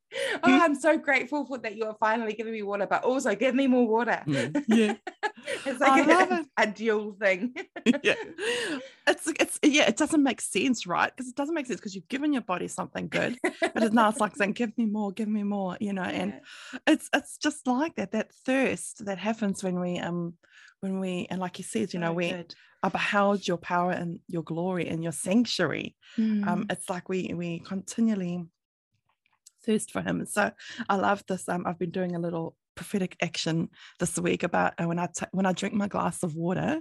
oh, 0.42 0.60
I'm 0.62 0.74
so 0.74 0.98
grateful 0.98 1.44
for 1.46 1.58
that 1.58 1.76
you're 1.76 1.96
finally 1.98 2.32
giving 2.32 2.52
me 2.52 2.62
water, 2.62 2.86
but 2.86 3.04
also 3.04 3.34
give 3.34 3.54
me 3.54 3.66
more 3.66 3.86
water. 3.86 4.22
Mm, 4.26 4.64
yeah. 4.68 4.94
it's 5.64 5.80
like 5.80 6.06
a, 6.06 6.44
a, 6.56 6.66
dual 6.66 7.12
thing. 7.12 7.54
yeah. 8.02 8.14
It's 9.06 9.26
it's 9.40 9.58
yeah, 9.62 9.88
it 9.88 9.96
doesn't 9.96 10.22
make 10.22 10.40
sense, 10.40 10.86
right? 10.86 11.12
Because 11.14 11.28
it 11.28 11.36
doesn't 11.36 11.54
make 11.54 11.66
sense 11.66 11.80
because 11.80 11.94
you've 11.94 12.08
given 12.08 12.32
your 12.32 12.42
body 12.42 12.68
something 12.68 13.08
good. 13.08 13.38
but 13.42 13.82
it's 13.82 13.94
now 13.94 14.08
it's 14.08 14.20
like 14.20 14.36
saying, 14.36 14.52
give 14.52 14.76
me 14.78 14.86
more, 14.86 15.12
give 15.12 15.28
me 15.28 15.42
more, 15.42 15.76
you 15.80 15.92
know, 15.92 16.02
yeah. 16.04 16.10
and 16.10 16.40
it's 16.86 17.08
it's 17.14 17.36
just 17.38 17.66
like 17.66 17.94
that, 17.96 18.12
that 18.12 18.32
thirst 18.44 19.04
that 19.06 19.18
happens 19.18 19.62
when 19.62 19.80
we 19.80 19.98
um 19.98 20.34
when 20.80 21.00
we 21.00 21.26
and 21.30 21.40
like 21.40 21.56
he 21.56 21.62
says, 21.62 21.94
you 21.94 22.00
know, 22.00 22.12
we 22.12 22.30
good. 22.30 22.54
I 22.82 22.88
beheld 22.88 23.46
your 23.48 23.56
power 23.56 23.90
and 23.90 24.20
your 24.28 24.42
glory 24.42 24.88
and 24.88 25.02
your 25.02 25.12
sanctuary. 25.12 25.96
Mm. 26.18 26.46
Um, 26.46 26.66
it's 26.70 26.88
like 26.88 27.08
we 27.08 27.32
we 27.34 27.60
continually 27.60 28.44
thirst 29.66 29.90
for 29.90 30.00
him. 30.00 30.24
So 30.26 30.50
I 30.88 30.96
love 30.96 31.24
this. 31.26 31.48
Um, 31.48 31.64
I've 31.66 31.78
been 31.78 31.90
doing 31.90 32.14
a 32.14 32.20
little 32.20 32.56
prophetic 32.74 33.16
action 33.20 33.70
this 33.98 34.18
week 34.18 34.42
about 34.42 34.74
uh, 34.80 34.86
when 34.86 34.98
I 34.98 35.06
t- 35.06 35.26
when 35.32 35.46
I 35.46 35.52
drink 35.52 35.74
my 35.74 35.88
glass 35.88 36.22
of 36.22 36.34
water, 36.34 36.80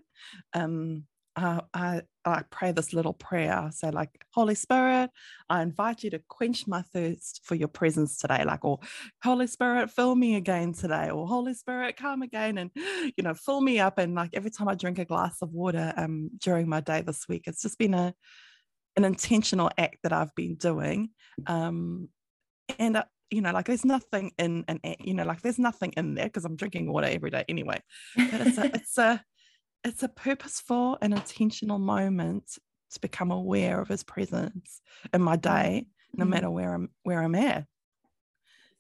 um, 0.53 1.05
uh, 1.35 1.61
I 1.73 2.01
I 2.23 2.43
pray 2.49 2.71
this 2.71 2.93
little 2.93 3.13
prayer. 3.13 3.69
So 3.73 3.89
like 3.89 4.09
Holy 4.33 4.55
Spirit, 4.55 5.09
I 5.49 5.61
invite 5.61 6.03
you 6.03 6.09
to 6.11 6.21
quench 6.27 6.67
my 6.67 6.81
thirst 6.81 7.41
for 7.43 7.55
your 7.55 7.67
presence 7.67 8.17
today. 8.17 8.43
Like 8.45 8.63
or 8.63 8.79
Holy 9.23 9.47
Spirit, 9.47 9.91
fill 9.91 10.15
me 10.15 10.35
again 10.35 10.73
today. 10.73 11.09
Or 11.09 11.27
Holy 11.27 11.53
Spirit, 11.53 11.97
come 11.97 12.21
again 12.21 12.57
and 12.57 12.71
you 12.75 13.23
know 13.23 13.33
fill 13.33 13.61
me 13.61 13.79
up. 13.79 13.97
And 13.97 14.15
like 14.15 14.31
every 14.33 14.51
time 14.51 14.67
I 14.67 14.75
drink 14.75 14.99
a 14.99 15.05
glass 15.05 15.41
of 15.41 15.51
water 15.51 15.93
um 15.97 16.29
during 16.39 16.69
my 16.69 16.81
day 16.81 17.01
this 17.01 17.27
week, 17.27 17.43
it's 17.47 17.61
just 17.61 17.77
been 17.77 17.93
a 17.93 18.13
an 18.97 19.03
intentional 19.03 19.69
act 19.77 19.97
that 20.03 20.13
I've 20.13 20.33
been 20.35 20.55
doing. 20.55 21.09
Um, 21.47 22.07
and 22.79 22.97
uh, 22.97 23.03
you 23.29 23.41
know 23.41 23.51
like 23.51 23.65
there's 23.65 23.85
nothing 23.85 24.31
in 24.37 24.65
and 24.67 24.79
you 24.99 25.13
know 25.13 25.23
like 25.23 25.41
there's 25.41 25.59
nothing 25.59 25.91
in 25.97 26.15
there 26.15 26.25
because 26.25 26.45
i'm 26.45 26.55
drinking 26.55 26.91
water 26.91 27.07
every 27.07 27.29
day 27.29 27.43
anyway. 27.49 27.79
But 28.15 28.41
it's 28.41 28.57
a 28.57 28.65
it's 28.75 28.97
a 28.97 29.23
it's 29.83 30.03
a 30.03 30.09
purposeful 30.09 30.97
and 31.01 31.13
intentional 31.13 31.79
moment 31.79 32.57
to 32.91 32.99
become 32.99 33.31
aware 33.31 33.81
of 33.81 33.87
his 33.87 34.03
presence 34.03 34.81
in 35.13 35.21
my 35.21 35.35
day 35.35 35.87
no 36.13 36.23
mm-hmm. 36.23 36.31
matter 36.31 36.49
where 36.49 36.73
i'm 36.73 36.89
where 37.03 37.21
i'm 37.21 37.35
at. 37.35 37.65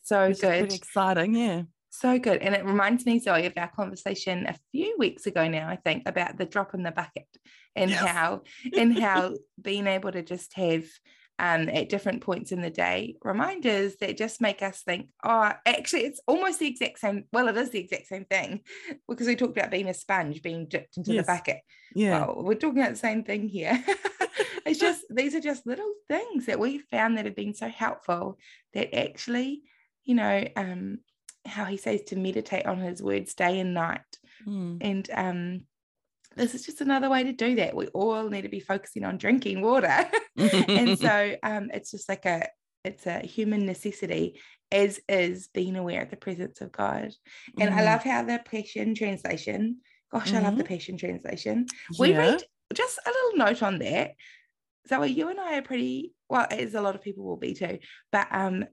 So 0.03 0.31
good. 0.33 0.71
exciting 0.71 1.35
yeah. 1.35 1.63
So 1.89 2.19
good. 2.19 2.41
And 2.41 2.53
it 2.53 2.65
reminds 2.65 3.05
me 3.05 3.19
zoe 3.19 3.45
of 3.45 3.53
our 3.55 3.69
conversation 3.69 4.45
a 4.47 4.55
few 4.71 4.95
weeks 4.99 5.25
ago 5.25 5.47
now 5.47 5.67
i 5.67 5.75
think 5.75 6.03
about 6.05 6.37
the 6.37 6.45
drop 6.45 6.73
in 6.73 6.83
the 6.83 6.91
bucket 6.91 7.27
and 7.75 7.89
yes. 7.89 8.05
how 8.05 8.41
and 8.77 8.99
how 8.99 9.33
being 9.61 9.87
able 9.87 10.11
to 10.11 10.21
just 10.21 10.53
have 10.53 10.85
um, 11.37 11.67
at 11.69 11.89
different 11.89 12.21
points 12.21 12.51
in 12.51 12.61
the 12.61 12.69
day, 12.69 13.15
reminders 13.21 13.97
that 13.97 14.17
just 14.17 14.39
make 14.39 14.61
us 14.61 14.81
think, 14.83 15.09
oh, 15.23 15.51
actually, 15.65 16.01
it's 16.01 16.21
almost 16.27 16.59
the 16.59 16.67
exact 16.67 16.99
same. 16.99 17.25
Well, 17.33 17.49
it 17.49 17.57
is 17.57 17.71
the 17.71 17.79
exact 17.79 18.07
same 18.07 18.25
thing 18.25 18.61
because 19.07 19.27
we 19.27 19.35
talked 19.35 19.57
about 19.57 19.71
being 19.71 19.89
a 19.89 19.93
sponge, 19.93 20.41
being 20.41 20.67
dipped 20.67 20.97
into 20.97 21.13
yes. 21.13 21.25
the 21.25 21.31
bucket. 21.31 21.59
Yeah. 21.93 22.25
Well, 22.25 22.43
we're 22.43 22.55
talking 22.55 22.79
about 22.79 22.91
the 22.91 22.99
same 22.99 23.23
thing 23.23 23.49
here. 23.49 23.83
it's 24.65 24.79
just, 24.79 25.03
these 25.09 25.35
are 25.35 25.41
just 25.41 25.67
little 25.67 25.91
things 26.07 26.45
that 26.45 26.59
we 26.59 26.79
found 26.79 27.17
that 27.17 27.25
have 27.25 27.35
been 27.35 27.53
so 27.53 27.67
helpful 27.67 28.37
that 28.73 28.97
actually, 28.97 29.63
you 30.05 30.15
know, 30.15 30.47
um, 30.55 30.99
how 31.45 31.65
he 31.65 31.77
says 31.77 32.01
to 32.03 32.15
meditate 32.15 32.65
on 32.65 32.79
his 32.79 33.03
words 33.03 33.33
day 33.33 33.59
and 33.59 33.73
night. 33.73 34.01
Mm. 34.47 34.77
And 34.81 35.09
um, 35.13 35.61
this 36.35 36.53
is 36.53 36.65
just 36.65 36.81
another 36.81 37.09
way 37.09 37.23
to 37.23 37.33
do 37.33 37.55
that. 37.55 37.75
We 37.75 37.87
all 37.87 38.29
need 38.29 38.43
to 38.43 38.49
be 38.49 38.59
focusing 38.59 39.03
on 39.03 39.17
drinking 39.17 39.61
water. 39.61 40.09
and 40.37 40.97
so 40.97 41.35
um, 41.43 41.69
it's 41.73 41.91
just 41.91 42.09
like 42.09 42.25
a 42.25 42.47
it's 42.83 43.07
a 43.07 43.19
human 43.19 43.65
necessity, 43.65 44.39
as 44.71 44.99
is 45.09 45.49
being 45.53 45.75
aware 45.75 46.03
of 46.03 46.11
the 46.11 46.17
presence 46.17 46.61
of 46.61 46.71
God. 46.71 47.11
And 47.59 47.71
mm. 47.71 47.75
I 47.75 47.83
love 47.83 48.03
how 48.03 48.23
the 48.23 48.39
Passion 48.45 48.93
Translation, 48.93 49.77
gosh, 50.11 50.27
mm-hmm. 50.27 50.37
I 50.37 50.41
love 50.41 50.57
the 50.57 50.63
mm-hmm. 50.63 50.73
Passion 50.73 50.97
Translation. 50.97 51.65
Yeah. 51.91 51.97
We 51.99 52.15
read 52.15 52.43
just 52.73 52.99
a 53.05 53.09
little 53.09 53.45
note 53.45 53.63
on 53.63 53.79
that. 53.79 54.11
Zoe, 54.87 55.11
you 55.11 55.29
and 55.29 55.39
I 55.39 55.57
are 55.57 55.63
pretty 55.63 56.13
well, 56.29 56.45
as 56.51 56.75
a 56.75 56.81
lot 56.81 56.95
of 56.95 57.01
people 57.01 57.23
will 57.23 57.37
be 57.37 57.53
too, 57.53 57.79
but 58.11 58.27
um, 58.31 58.65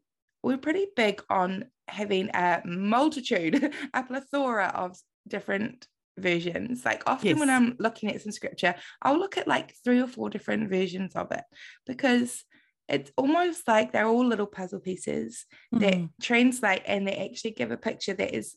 we're 0.43 0.59
pretty 0.59 0.87
big 0.95 1.23
on 1.31 1.67
having 1.89 2.29
a 2.35 2.63
multitude, 2.65 3.73
a 3.95 4.03
plethora 4.03 4.73
of 4.75 4.97
different 5.29 5.87
versions. 6.19 6.85
Like 6.85 7.03
often 7.07 7.29
yes. 7.29 7.39
when 7.39 7.51
I'm 7.51 7.77
looking 7.79 8.11
at 8.11 8.21
some 8.21 8.33
scripture, 8.33 8.75
I'll 9.01 9.19
look 9.19 9.37
at 9.37 9.49
like 9.49 9.75
three 9.85 10.01
or 10.01 10.07
four 10.07 10.31
different 10.31 10.69
versions 10.69 11.15
of 11.15 11.33
it 11.33 11.45
because 11.87 12.45
it's 12.89 13.11
almost 13.17 13.67
like 13.67 13.93
they're 13.93 14.07
all 14.07 14.27
little 14.27 14.47
puzzle 14.47 14.81
pieces 14.81 15.47
mm-hmm. 15.75 15.85
that 15.85 16.09
translate 16.21 16.83
and 16.87 17.07
they 17.07 17.29
actually 17.29 17.53
give 17.53 17.71
a 17.71 17.77
picture 17.77 18.15
that 18.15 18.35
is 18.35 18.57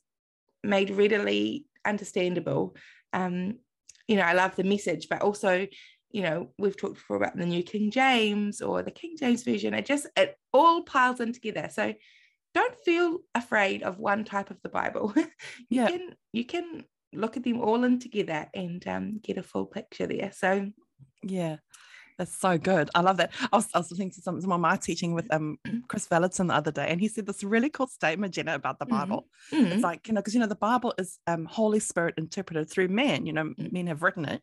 made 0.63 0.89
readily 0.91 1.65
understandable. 1.85 2.75
Um, 3.13 3.59
you 4.07 4.17
know, 4.17 4.23
I 4.23 4.33
love 4.33 4.55
the 4.55 4.63
message, 4.63 5.07
but 5.09 5.21
also, 5.21 5.67
you 6.11 6.21
know, 6.21 6.49
we've 6.57 6.77
talked 6.77 6.95
before 6.95 7.17
about 7.17 7.37
the 7.37 7.45
New 7.45 7.63
King 7.63 7.91
James 7.91 8.61
or 8.61 8.81
the 8.81 8.91
King 8.91 9.15
James 9.17 9.43
Version. 9.43 9.73
It 9.73 9.85
just 9.85 10.07
it 10.15 10.37
all 10.53 10.83
piles 10.83 11.19
in 11.19 11.33
together. 11.33 11.69
So 11.71 11.93
don't 12.53 12.75
feel 12.85 13.19
afraid 13.33 13.83
of 13.83 13.99
one 13.99 14.23
type 14.23 14.49
of 14.49 14.61
the 14.63 14.69
Bible. 14.69 15.13
you 15.15 15.25
yeah. 15.69 15.89
can 15.89 16.15
you 16.31 16.45
can 16.45 16.85
look 17.15 17.37
at 17.37 17.43
them 17.43 17.61
all 17.61 17.83
in 17.83 17.99
together 17.99 18.47
and 18.53 18.85
um, 18.87 19.19
get 19.23 19.37
a 19.37 19.43
full 19.43 19.65
picture 19.65 20.07
there. 20.07 20.31
So, 20.33 20.71
yeah. 21.23 21.57
That's 22.17 22.37
so 22.39 22.57
good. 22.57 22.89
I 22.95 23.01
love 23.01 23.17
that. 23.17 23.31
I 23.51 23.57
was, 23.57 23.67
I 23.73 23.79
was 23.79 23.91
listening 23.91 24.11
to 24.11 24.21
some, 24.21 24.39
some 24.39 24.51
of 24.51 24.59
my 24.61 24.77
teaching 24.77 25.13
with 25.13 25.31
um 25.33 25.57
Kris 25.87 26.07
Vallotton 26.07 26.47
the 26.47 26.53
other 26.53 26.71
day, 26.71 26.87
and 26.87 27.01
he 27.01 27.07
said 27.07 27.25
this 27.25 27.43
really 27.43 27.69
cool 27.69 27.87
statement, 27.87 28.33
Jenna, 28.33 28.55
about 28.55 28.79
the 28.79 28.85
mm-hmm. 28.85 28.95
Bible. 28.95 29.27
Mm-hmm. 29.51 29.73
It's 29.73 29.83
like, 29.83 30.07
you 30.07 30.13
know, 30.13 30.21
because 30.21 30.33
you 30.33 30.39
know, 30.39 30.47
the 30.47 30.55
Bible 30.55 30.93
is 30.97 31.19
um 31.27 31.45
Holy 31.45 31.79
Spirit 31.79 32.15
interpreted 32.17 32.69
through 32.69 32.87
man, 32.87 33.25
you 33.25 33.33
know, 33.33 33.45
mm-hmm. 33.45 33.67
men 33.71 33.87
have 33.87 34.01
written 34.01 34.25
it. 34.25 34.41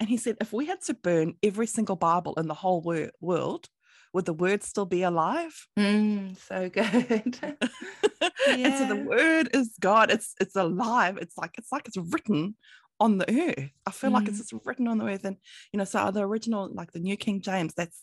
And 0.00 0.08
he 0.08 0.16
said, 0.16 0.36
if 0.40 0.52
we 0.52 0.66
had 0.66 0.82
to 0.82 0.94
burn 0.94 1.34
every 1.42 1.66
single 1.66 1.96
Bible 1.96 2.34
in 2.34 2.46
the 2.46 2.54
whole 2.54 2.82
wor- 2.82 3.12
world, 3.20 3.68
would 4.14 4.24
the 4.24 4.32
word 4.32 4.62
still 4.62 4.86
be 4.86 5.02
alive? 5.02 5.52
Mm, 5.76 6.38
so 6.38 6.70
good. 6.70 7.38
yeah. 7.42 8.30
and 8.48 8.78
so 8.78 8.88
the 8.88 9.04
word 9.04 9.50
is 9.52 9.74
God. 9.80 10.10
It's 10.10 10.34
it's 10.40 10.56
alive. 10.56 11.18
It's 11.20 11.36
like 11.36 11.56
it's 11.58 11.72
like 11.72 11.86
it's 11.88 11.96
written 11.96 12.54
on 13.00 13.18
the 13.18 13.28
earth. 13.28 13.70
I 13.84 13.90
feel 13.90 14.10
mm. 14.10 14.14
like 14.14 14.28
it's 14.28 14.38
mm. 14.38 14.50
just 14.50 14.64
written 14.64 14.86
on 14.86 14.98
the 14.98 15.06
earth. 15.06 15.24
And 15.24 15.36
you 15.72 15.78
know, 15.78 15.84
so 15.84 16.10
the 16.12 16.22
original, 16.22 16.70
like 16.72 16.92
the 16.92 17.00
New 17.00 17.16
King 17.16 17.40
James, 17.40 17.74
that's 17.74 18.00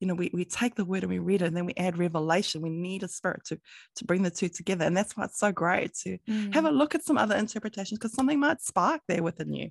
you 0.00 0.06
know, 0.06 0.14
we, 0.14 0.30
we 0.34 0.44
take 0.44 0.74
the 0.74 0.84
word 0.84 1.02
and 1.02 1.10
we 1.10 1.18
read 1.18 1.40
it 1.40 1.46
and 1.46 1.56
then 1.56 1.66
we 1.66 1.74
add 1.76 1.98
revelation. 1.98 2.60
We 2.60 2.68
need 2.68 3.02
a 3.02 3.08
spirit 3.08 3.44
to 3.46 3.58
to 3.96 4.04
bring 4.04 4.22
the 4.22 4.30
two 4.30 4.50
together. 4.50 4.84
And 4.84 4.96
that's 4.96 5.16
why 5.16 5.24
it's 5.24 5.38
so 5.38 5.50
great 5.50 5.94
to 6.02 6.18
mm. 6.28 6.52
have 6.52 6.66
a 6.66 6.70
mm. 6.70 6.76
look 6.76 6.94
at 6.94 7.04
some 7.04 7.16
other 7.16 7.36
interpretations 7.36 7.98
because 7.98 8.12
something 8.12 8.38
might 8.38 8.60
spark 8.60 9.00
there 9.08 9.22
within 9.22 9.54
you. 9.54 9.70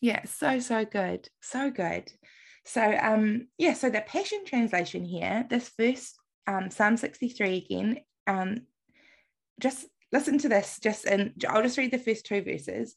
Yeah, 0.00 0.24
so 0.24 0.60
so 0.60 0.84
good. 0.84 1.28
So 1.40 1.70
good. 1.70 2.12
So 2.64 2.82
um 3.00 3.48
yeah, 3.58 3.74
so 3.74 3.90
the 3.90 4.00
Passion 4.00 4.44
Translation 4.46 5.04
here, 5.04 5.46
this 5.48 5.70
verse, 5.78 6.14
um, 6.46 6.70
Psalm 6.70 6.96
63 6.96 7.56
again, 7.56 8.00
um, 8.26 8.62
just 9.60 9.86
listen 10.12 10.38
to 10.38 10.48
this, 10.48 10.78
just 10.80 11.04
and 11.04 11.32
I'll 11.48 11.62
just 11.62 11.78
read 11.78 11.90
the 11.90 11.98
first 11.98 12.26
two 12.26 12.42
verses. 12.42 12.94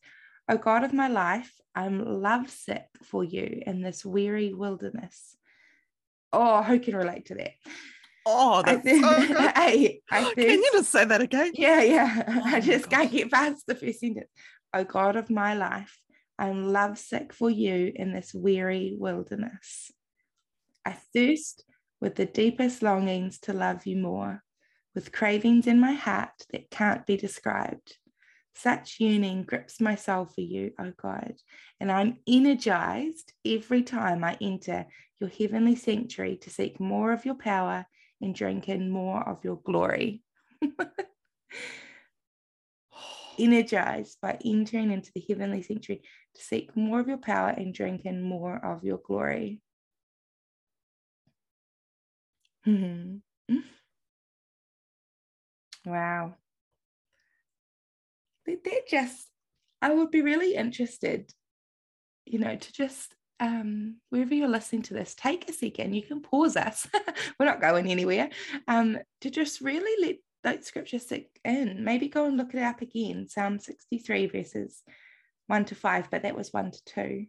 O 0.49 0.57
God 0.57 0.83
of 0.83 0.93
my 0.93 1.07
life, 1.07 1.51
I'm 1.73 2.21
lovesick 2.21 2.85
for 3.03 3.23
you 3.23 3.63
in 3.65 3.81
this 3.81 4.05
weary 4.05 4.53
wilderness. 4.53 5.35
Oh, 6.31 6.61
who 6.61 6.79
can 6.79 6.95
relate 6.95 7.25
to 7.27 7.35
that? 7.35 7.53
Oh, 8.25 8.61
that's 8.63 8.85
I, 8.87 8.99
so 8.99 9.27
good. 9.27 9.37
I, 9.39 9.99
I 10.11 10.23
first, 10.23 10.35
can 10.35 10.59
you 10.59 10.69
just 10.73 10.91
say 10.91 11.05
that 11.05 11.21
again? 11.21 11.51
Yeah, 11.55 11.81
yeah. 11.81 12.23
Oh 12.27 12.41
I 12.43 12.59
just 12.59 12.89
can't 12.89 13.11
get 13.11 13.31
past 13.31 13.65
the 13.65 13.75
first 13.75 13.99
sentence. 13.99 14.29
O 14.73 14.83
God 14.83 15.15
of 15.15 15.29
my 15.29 15.55
life, 15.55 15.97
I'm 16.37 16.71
lovesick 16.71 17.33
for 17.33 17.49
you 17.49 17.91
in 17.95 18.13
this 18.13 18.33
weary 18.33 18.95
wilderness. 18.97 19.91
I 20.85 20.97
thirst 21.13 21.63
with 22.01 22.15
the 22.15 22.25
deepest 22.25 22.83
longings 22.83 23.39
to 23.39 23.53
love 23.53 23.85
you 23.85 23.97
more, 23.97 24.43
with 24.93 25.11
cravings 25.11 25.65
in 25.65 25.79
my 25.79 25.93
heart 25.93 26.45
that 26.51 26.69
can't 26.69 27.05
be 27.05 27.17
described. 27.17 27.97
Such 28.53 28.99
yearning 28.99 29.43
grips 29.43 29.81
my 29.81 29.95
soul 29.95 30.25
for 30.25 30.41
you, 30.41 30.71
O 30.79 30.85
oh 30.85 30.93
God, 31.01 31.33
and 31.79 31.91
I'm 31.91 32.19
energized 32.27 33.33
every 33.45 33.83
time 33.83 34.23
I 34.23 34.37
enter 34.39 34.85
your 35.19 35.29
heavenly 35.29 35.75
sanctuary 35.75 36.37
to 36.37 36.49
seek 36.49 36.79
more 36.79 37.11
of 37.11 37.25
your 37.25 37.35
power 37.35 37.85
and 38.21 38.33
drink 38.33 38.69
in 38.69 38.89
more 38.89 39.27
of 39.27 39.43
your 39.43 39.57
glory. 39.57 40.23
energized 43.39 44.17
by 44.21 44.37
entering 44.43 44.91
into 44.91 45.11
the 45.13 45.23
heavenly 45.27 45.61
sanctuary 45.61 46.01
to 46.35 46.41
seek 46.43 46.75
more 46.75 46.99
of 46.99 47.07
your 47.07 47.17
power 47.17 47.49
and 47.49 47.73
drink 47.73 48.05
in 48.05 48.21
more 48.21 48.63
of 48.63 48.83
your 48.83 48.97
glory. 48.97 49.61
Mm-hmm. 52.67 53.55
Mm. 53.55 53.63
Wow. 55.85 56.35
They're 58.45 58.57
just, 58.89 59.27
I 59.81 59.93
would 59.93 60.11
be 60.11 60.21
really 60.21 60.55
interested, 60.55 61.31
you 62.25 62.39
know, 62.39 62.55
to 62.55 62.73
just, 62.73 63.13
um, 63.39 63.97
wherever 64.09 64.33
you're 64.33 64.47
listening 64.47 64.83
to 64.83 64.93
this, 64.93 65.13
take 65.15 65.49
a 65.49 65.53
second. 65.53 65.93
You 65.93 66.03
can 66.03 66.21
pause 66.21 66.55
us. 66.55 66.87
We're 67.39 67.45
not 67.45 67.61
going 67.61 67.91
anywhere. 67.91 68.29
Um, 68.67 68.97
to 69.21 69.29
just 69.29 69.61
really 69.61 70.05
let 70.05 70.15
that 70.45 70.65
scripture 70.65 70.99
in. 71.43 71.83
Maybe 71.83 72.07
go 72.07 72.25
and 72.25 72.37
look 72.37 72.53
it 72.53 72.63
up 72.63 72.81
again. 72.81 73.27
Psalm 73.27 73.59
63 73.59 74.27
verses 74.27 74.81
1 75.47 75.65
to 75.65 75.75
5, 75.75 76.09
but 76.09 76.23
that 76.23 76.35
was 76.35 76.53
1 76.53 76.71
to 76.71 76.85
2. 76.85 77.25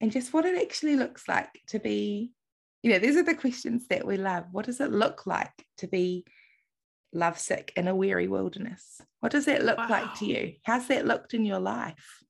And 0.00 0.12
just 0.12 0.32
what 0.32 0.46
it 0.46 0.60
actually 0.60 0.96
looks 0.96 1.28
like 1.28 1.60
to 1.68 1.78
be, 1.78 2.32
you 2.82 2.90
know, 2.90 2.98
these 2.98 3.16
are 3.16 3.22
the 3.22 3.34
questions 3.34 3.86
that 3.88 4.06
we 4.06 4.16
love. 4.16 4.46
What 4.50 4.66
does 4.66 4.80
it 4.80 4.90
look 4.90 5.26
like 5.26 5.52
to 5.78 5.86
be 5.86 6.24
lovesick 7.12 7.72
in 7.76 7.86
a 7.86 7.94
weary 7.94 8.26
wilderness? 8.26 9.00
What 9.20 9.32
does 9.32 9.44
that 9.44 9.64
look 9.64 9.78
wow. 9.78 9.88
like 9.88 10.14
to 10.16 10.26
you? 10.26 10.54
How's 10.64 10.88
that 10.88 11.06
looked 11.06 11.34
in 11.34 11.44
your 11.44 11.60
life? 11.60 12.24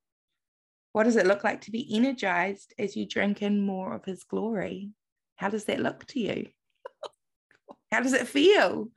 What 0.93 1.05
does 1.05 1.17
it 1.17 1.27
look 1.27 1.45
like 1.45 1.61
to 1.63 1.71
be 1.71 1.95
energized 1.95 2.75
as 2.79 2.97
you 2.97 3.07
drink 3.07 3.43
in 3.43 3.61
more 3.61 3.95
of 3.95 4.05
his 4.05 4.25
glory? 4.25 4.91
How 5.37 5.49
does 5.49 5.67
that 5.67 5.81
look 5.81 6.05
to 6.07 6.21
you? 6.21 6.49
How 7.91 8.01
does 8.01 8.13
it 8.13 8.29
feel? 8.29 8.89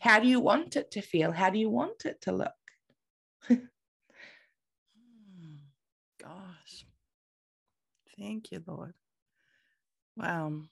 How 0.00 0.20
do 0.20 0.28
you 0.28 0.40
want 0.40 0.76
it 0.76 0.90
to 0.92 1.00
feel? 1.00 1.32
How 1.32 1.50
do 1.50 1.58
you 1.58 1.68
want 1.68 2.04
it 2.04 2.20
to 2.22 2.32
look? 2.32 2.52
Gosh. 6.22 6.86
Thank 8.18 8.52
you, 8.52 8.62
Lord. 8.66 8.94
Wow. 10.16 10.62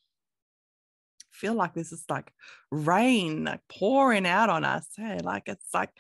feel 1.31 1.55
like 1.55 1.75
this 1.75 1.93
is 1.93 2.05
like 2.09 2.33
rain 2.71 3.45
like 3.45 3.61
pouring 3.69 4.27
out 4.27 4.51
on 4.51 4.65
us. 4.65 4.89
Hey, 4.97 5.19
like 5.23 5.45
it's 5.47 5.73
like 5.73 5.91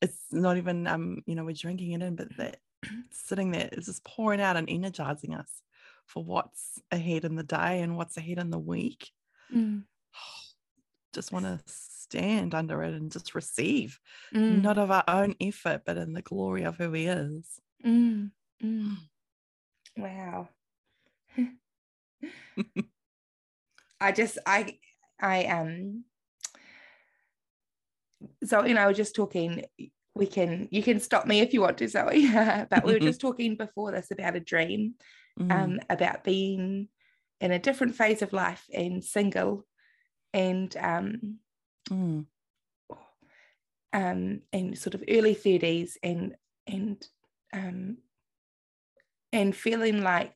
it's 0.00 0.18
not 0.32 0.56
even 0.56 0.86
um, 0.86 1.22
you 1.26 1.34
know, 1.34 1.44
we're 1.44 1.52
drinking 1.52 1.92
it 1.92 2.02
in, 2.02 2.16
but 2.16 2.36
that 2.36 2.58
sitting 3.10 3.50
there 3.50 3.68
is 3.72 3.86
just 3.86 4.04
pouring 4.04 4.40
out 4.40 4.56
and 4.56 4.68
energizing 4.68 5.34
us 5.34 5.62
for 6.06 6.24
what's 6.24 6.80
ahead 6.90 7.24
in 7.24 7.36
the 7.36 7.42
day 7.42 7.80
and 7.82 7.96
what's 7.96 8.16
ahead 8.16 8.38
in 8.38 8.50
the 8.50 8.58
week. 8.58 9.10
Mm. 9.54 9.84
Just 11.18 11.32
want 11.32 11.46
to 11.46 11.58
stand 11.66 12.54
under 12.54 12.80
it 12.84 12.94
and 12.94 13.10
just 13.10 13.34
receive, 13.34 13.98
mm. 14.32 14.62
not 14.62 14.78
of 14.78 14.92
our 14.92 15.02
own 15.08 15.34
effort, 15.40 15.82
but 15.84 15.96
in 15.96 16.12
the 16.12 16.22
glory 16.22 16.62
of 16.62 16.76
who 16.76 16.92
He 16.92 17.06
is. 17.06 17.60
Mm. 17.84 18.30
mm. 18.62 18.96
Wow. 19.96 20.48
I 24.00 24.12
just, 24.12 24.38
I, 24.46 24.78
I, 25.20 25.46
um, 25.46 26.04
so, 28.44 28.64
you 28.64 28.74
know, 28.74 28.82
I 28.82 28.86
was 28.86 28.96
just 28.96 29.16
talking 29.16 29.64
we 30.14 30.26
can 30.26 30.68
you 30.70 30.84
can 30.84 31.00
stop 31.00 31.26
me 31.26 31.40
if 31.40 31.52
you 31.52 31.60
want 31.60 31.78
to 31.78 31.88
zoe 31.88 32.28
but 32.70 32.84
we 32.84 32.92
were 32.92 32.98
just 32.98 33.20
talking 33.20 33.54
before 33.56 33.92
this 33.92 34.10
about 34.10 34.34
a 34.34 34.40
dream 34.40 34.94
mm. 35.38 35.52
um, 35.52 35.80
about 35.90 36.24
being 36.24 36.88
in 37.40 37.52
a 37.52 37.58
different 37.58 37.94
phase 37.94 38.22
of 38.22 38.32
life 38.32 38.64
and 38.72 39.04
single 39.04 39.64
and 40.32 40.76
um, 40.76 41.38
mm. 41.90 42.24
um 43.92 44.40
in 44.52 44.76
sort 44.76 44.94
of 44.94 45.04
early 45.08 45.34
30s 45.34 45.92
and 46.02 46.34
and 46.66 47.06
um 47.52 47.96
and 49.32 49.56
feeling 49.56 50.02
like 50.02 50.32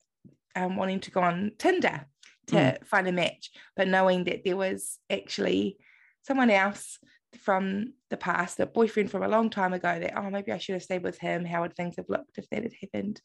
um 0.56 0.76
wanting 0.76 1.00
to 1.00 1.10
go 1.10 1.20
on 1.20 1.52
tinder 1.58 2.06
to 2.46 2.56
mm. 2.56 2.86
find 2.86 3.06
a 3.08 3.12
match 3.12 3.50
but 3.76 3.88
knowing 3.88 4.24
that 4.24 4.42
there 4.44 4.56
was 4.56 4.98
actually 5.10 5.76
someone 6.22 6.50
else 6.50 6.98
from 7.38 7.94
the 8.10 8.16
past, 8.16 8.60
a 8.60 8.66
boyfriend 8.66 9.10
from 9.10 9.22
a 9.22 9.28
long 9.28 9.50
time 9.50 9.72
ago 9.72 9.98
that, 9.98 10.16
oh, 10.16 10.30
maybe 10.30 10.52
I 10.52 10.58
should 10.58 10.74
have 10.74 10.82
stayed 10.82 11.02
with 11.02 11.18
him. 11.18 11.44
How 11.44 11.62
would 11.62 11.74
things 11.74 11.96
have 11.96 12.08
looked 12.08 12.38
if 12.38 12.48
that 12.50 12.62
had 12.62 12.72
happened? 12.80 13.20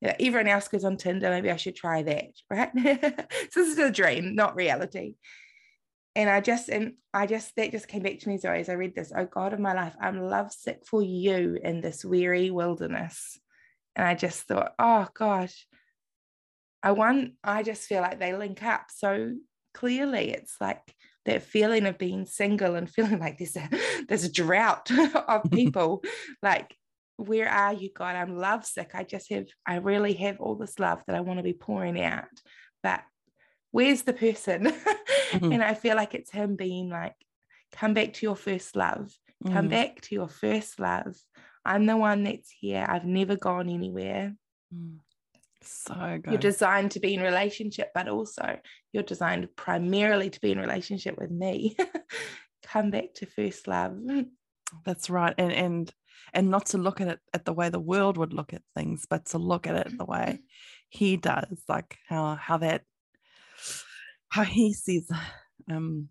You 0.00 0.08
know, 0.08 0.14
everyone 0.18 0.48
else 0.48 0.68
goes 0.68 0.84
on 0.84 0.96
Tinder. 0.96 1.30
Maybe 1.30 1.50
I 1.50 1.56
should 1.56 1.76
try 1.76 2.02
that, 2.02 2.30
right? 2.50 2.70
so 2.74 3.60
this 3.60 3.68
is 3.68 3.78
a 3.78 3.90
dream, 3.90 4.34
not 4.34 4.56
reality. 4.56 5.14
And 6.14 6.28
I 6.28 6.40
just, 6.40 6.68
and 6.68 6.94
I 7.14 7.26
just, 7.26 7.54
that 7.56 7.70
just 7.70 7.88
came 7.88 8.02
back 8.02 8.18
to 8.18 8.28
me, 8.28 8.36
Zoe, 8.36 8.58
as 8.58 8.68
I 8.68 8.74
read 8.74 8.94
this. 8.94 9.12
Oh 9.16 9.24
God 9.24 9.52
of 9.52 9.60
my 9.60 9.72
life, 9.72 9.94
I'm 10.00 10.20
lovesick 10.20 10.82
for 10.86 11.02
you 11.02 11.58
in 11.62 11.80
this 11.80 12.04
weary 12.04 12.50
wilderness. 12.50 13.38
And 13.96 14.06
I 14.06 14.14
just 14.14 14.42
thought, 14.42 14.72
oh 14.78 15.06
gosh, 15.14 15.66
I 16.82 16.92
want, 16.92 17.32
I 17.42 17.62
just 17.62 17.82
feel 17.82 18.02
like 18.02 18.18
they 18.18 18.36
link 18.36 18.62
up 18.62 18.86
so 18.94 19.32
clearly. 19.74 20.30
It's 20.30 20.56
like, 20.60 20.94
that 21.24 21.42
feeling 21.42 21.86
of 21.86 21.98
being 21.98 22.26
single 22.26 22.74
and 22.74 22.90
feeling 22.90 23.18
like 23.20 23.38
there's 23.38 23.56
a 23.56 23.68
there's 24.08 24.24
a 24.24 24.32
drought 24.32 24.90
of 25.28 25.42
people 25.50 26.02
like 26.42 26.76
where 27.16 27.48
are 27.48 27.72
you 27.72 27.90
god 27.94 28.16
i'm 28.16 28.36
lovesick 28.36 28.90
i 28.94 29.04
just 29.04 29.30
have 29.30 29.46
i 29.66 29.76
really 29.76 30.14
have 30.14 30.40
all 30.40 30.56
this 30.56 30.78
love 30.78 31.02
that 31.06 31.16
i 31.16 31.20
want 31.20 31.38
to 31.38 31.42
be 31.42 31.52
pouring 31.52 32.00
out 32.00 32.24
but 32.82 33.02
where's 33.72 34.02
the 34.02 34.12
person 34.12 34.64
mm-hmm. 35.30 35.52
and 35.52 35.62
i 35.62 35.74
feel 35.74 35.96
like 35.96 36.14
it's 36.14 36.30
him 36.30 36.56
being 36.56 36.88
like 36.88 37.16
come 37.72 37.94
back 37.94 38.12
to 38.12 38.24
your 38.24 38.36
first 38.36 38.76
love 38.76 39.12
come 39.46 39.66
mm. 39.66 39.70
back 39.70 40.00
to 40.00 40.14
your 40.14 40.28
first 40.28 40.78
love 40.78 41.16
i'm 41.64 41.86
the 41.86 41.96
one 41.96 42.22
that's 42.22 42.50
here 42.50 42.86
i've 42.88 43.04
never 43.04 43.34
gone 43.34 43.68
anywhere 43.68 44.34
mm. 44.72 44.98
So 45.64 46.18
good. 46.22 46.32
You're 46.32 46.40
designed 46.40 46.92
to 46.92 47.00
be 47.00 47.14
in 47.14 47.20
relationship, 47.20 47.90
but 47.94 48.08
also 48.08 48.58
you're 48.92 49.02
designed 49.02 49.48
primarily 49.56 50.30
to 50.30 50.40
be 50.40 50.52
in 50.52 50.58
relationship 50.58 51.18
with 51.18 51.30
me. 51.30 51.76
Come 52.64 52.90
back 52.90 53.14
to 53.14 53.26
first 53.26 53.68
love. 53.68 53.98
That's 54.84 55.10
right. 55.10 55.34
And 55.38 55.52
and 55.52 55.94
and 56.34 56.50
not 56.50 56.66
to 56.66 56.78
look 56.78 57.00
at 57.00 57.08
it 57.08 57.20
at 57.34 57.44
the 57.44 57.52
way 57.52 57.68
the 57.68 57.78
world 57.78 58.16
would 58.16 58.32
look 58.32 58.52
at 58.54 58.62
things, 58.74 59.06
but 59.08 59.26
to 59.26 59.38
look 59.38 59.66
at 59.66 59.86
it 59.86 59.98
the 59.98 60.04
way 60.04 60.40
he 60.88 61.16
does, 61.16 61.62
like 61.68 61.96
how 62.08 62.36
how 62.36 62.58
that 62.58 62.82
how 64.32 64.44
he 64.44 64.72
sees 64.72 65.10
um 65.70 66.08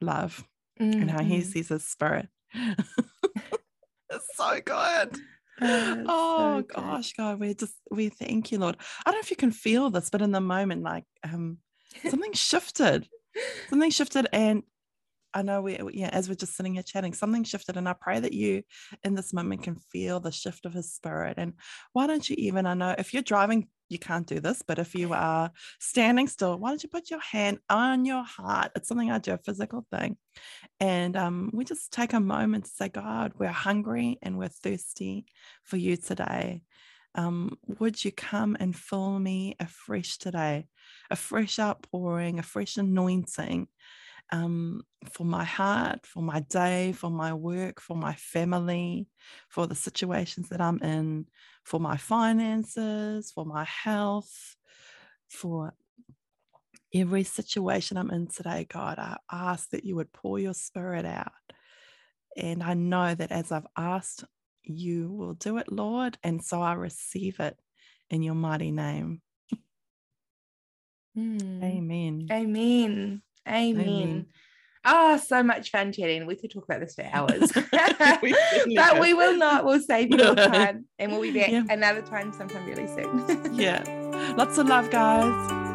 love 0.00 0.46
mm-hmm. 0.80 1.00
and 1.02 1.10
how 1.10 1.22
he 1.22 1.38
mm-hmm. 1.38 1.48
sees 1.50 1.68
his 1.68 1.84
spirit. 1.84 2.28
it's 2.54 4.28
so 4.34 4.60
good. 4.64 5.18
oh 5.60 6.62
so 6.62 6.62
gosh, 6.74 7.12
God, 7.14 7.40
we 7.40 7.54
just 7.54 7.74
we 7.90 8.08
thank 8.08 8.52
you, 8.52 8.58
Lord. 8.58 8.76
I 9.04 9.10
don't 9.10 9.16
know 9.16 9.20
if 9.20 9.30
you 9.30 9.36
can 9.36 9.50
feel 9.50 9.90
this, 9.90 10.10
but 10.10 10.22
in 10.22 10.30
the 10.30 10.40
moment, 10.40 10.82
like 10.82 11.04
um 11.24 11.58
something 12.08 12.32
shifted. 12.32 13.08
Something 13.68 13.90
shifted 13.90 14.28
and 14.32 14.62
I 15.36 15.42
know 15.42 15.60
we, 15.60 15.78
yeah, 15.92 16.08
as 16.08 16.30
we're 16.30 16.34
just 16.34 16.56
sitting 16.56 16.74
here 16.74 16.82
chatting, 16.82 17.12
something 17.12 17.44
shifted. 17.44 17.76
And 17.76 17.86
I 17.86 17.92
pray 17.92 18.18
that 18.18 18.32
you 18.32 18.62
in 19.04 19.14
this 19.14 19.34
moment 19.34 19.64
can 19.64 19.76
feel 19.92 20.18
the 20.18 20.32
shift 20.32 20.64
of 20.64 20.72
his 20.72 20.94
spirit. 20.94 21.34
And 21.36 21.52
why 21.92 22.06
don't 22.06 22.28
you 22.28 22.36
even, 22.38 22.64
I 22.64 22.72
know 22.72 22.94
if 22.96 23.12
you're 23.12 23.22
driving, 23.22 23.68
you 23.90 23.98
can't 23.98 24.26
do 24.26 24.40
this, 24.40 24.62
but 24.66 24.78
if 24.78 24.94
you 24.94 25.12
are 25.12 25.50
standing 25.78 26.26
still, 26.26 26.58
why 26.58 26.70
don't 26.70 26.82
you 26.82 26.88
put 26.88 27.10
your 27.10 27.20
hand 27.20 27.58
on 27.68 28.06
your 28.06 28.24
heart? 28.24 28.72
It's 28.74 28.88
something 28.88 29.10
I 29.10 29.18
do, 29.18 29.34
a 29.34 29.38
physical 29.38 29.86
thing. 29.92 30.16
And 30.80 31.18
um, 31.18 31.50
we 31.52 31.66
just 31.66 31.92
take 31.92 32.14
a 32.14 32.20
moment 32.20 32.64
to 32.64 32.70
say, 32.70 32.88
God, 32.88 33.34
we're 33.38 33.48
hungry 33.48 34.18
and 34.22 34.38
we're 34.38 34.48
thirsty 34.48 35.26
for 35.64 35.76
you 35.76 35.98
today. 35.98 36.62
Um, 37.14 37.58
would 37.78 38.02
you 38.02 38.10
come 38.10 38.56
and 38.58 38.74
fill 38.74 39.18
me 39.18 39.54
afresh 39.60 40.16
today? 40.16 40.66
A 41.10 41.16
fresh 41.16 41.58
outpouring, 41.58 42.38
a 42.38 42.42
fresh 42.42 42.78
anointing 42.78 43.68
um, 44.32 44.82
for 45.12 45.24
my 45.24 45.44
heart, 45.44 46.06
for 46.06 46.22
my 46.22 46.40
day, 46.40 46.92
for 46.92 47.10
my 47.10 47.32
work, 47.32 47.80
for 47.80 47.96
my 47.96 48.14
family, 48.14 49.08
for 49.48 49.66
the 49.66 49.74
situations 49.74 50.48
that 50.48 50.60
I'm 50.60 50.82
in, 50.82 51.26
for 51.64 51.80
my 51.80 51.96
finances, 51.96 53.30
for 53.32 53.44
my 53.44 53.64
health, 53.64 54.56
for 55.28 55.74
every 56.94 57.24
situation 57.24 57.96
I'm 57.96 58.10
in 58.10 58.26
today, 58.28 58.66
God. 58.68 58.98
I 58.98 59.16
ask 59.30 59.70
that 59.70 59.84
you 59.84 59.96
would 59.96 60.12
pour 60.12 60.38
your 60.38 60.54
spirit 60.54 61.04
out. 61.04 61.32
And 62.36 62.62
I 62.62 62.74
know 62.74 63.14
that 63.14 63.32
as 63.32 63.52
I've 63.52 63.66
asked, 63.76 64.24
you 64.62 65.12
will 65.12 65.34
do 65.34 65.58
it, 65.58 65.70
Lord. 65.70 66.18
And 66.22 66.44
so 66.44 66.60
I 66.60 66.74
receive 66.74 67.40
it 67.40 67.58
in 68.10 68.22
your 68.22 68.34
mighty 68.34 68.70
name. 68.70 69.22
Mm. 71.16 71.62
Amen. 71.62 72.26
Amen. 72.30 73.22
Amen. 73.48 74.26
Oh, 74.88 75.16
so 75.16 75.42
much 75.42 75.72
fun 75.72 75.90
chatting. 75.90 76.26
We 76.26 76.36
could 76.36 76.52
talk 76.52 76.64
about 76.64 76.80
this 76.80 76.94
for 76.94 77.04
hours, 77.12 77.52
we 78.22 78.36
but 78.76 79.00
we 79.00 79.14
will 79.14 79.36
not. 79.36 79.64
We'll 79.64 79.80
save 79.80 80.10
you 80.10 80.18
time 80.34 80.84
and 80.98 81.10
we'll 81.10 81.22
be 81.22 81.32
back 81.32 81.50
yeah. 81.50 81.64
another 81.68 82.02
time 82.02 82.32
sometime 82.32 82.64
really 82.66 82.86
soon. 82.86 83.54
yeah. 83.54 83.82
Lots 84.36 84.58
of 84.58 84.68
love, 84.68 84.90
guys. 84.90 85.65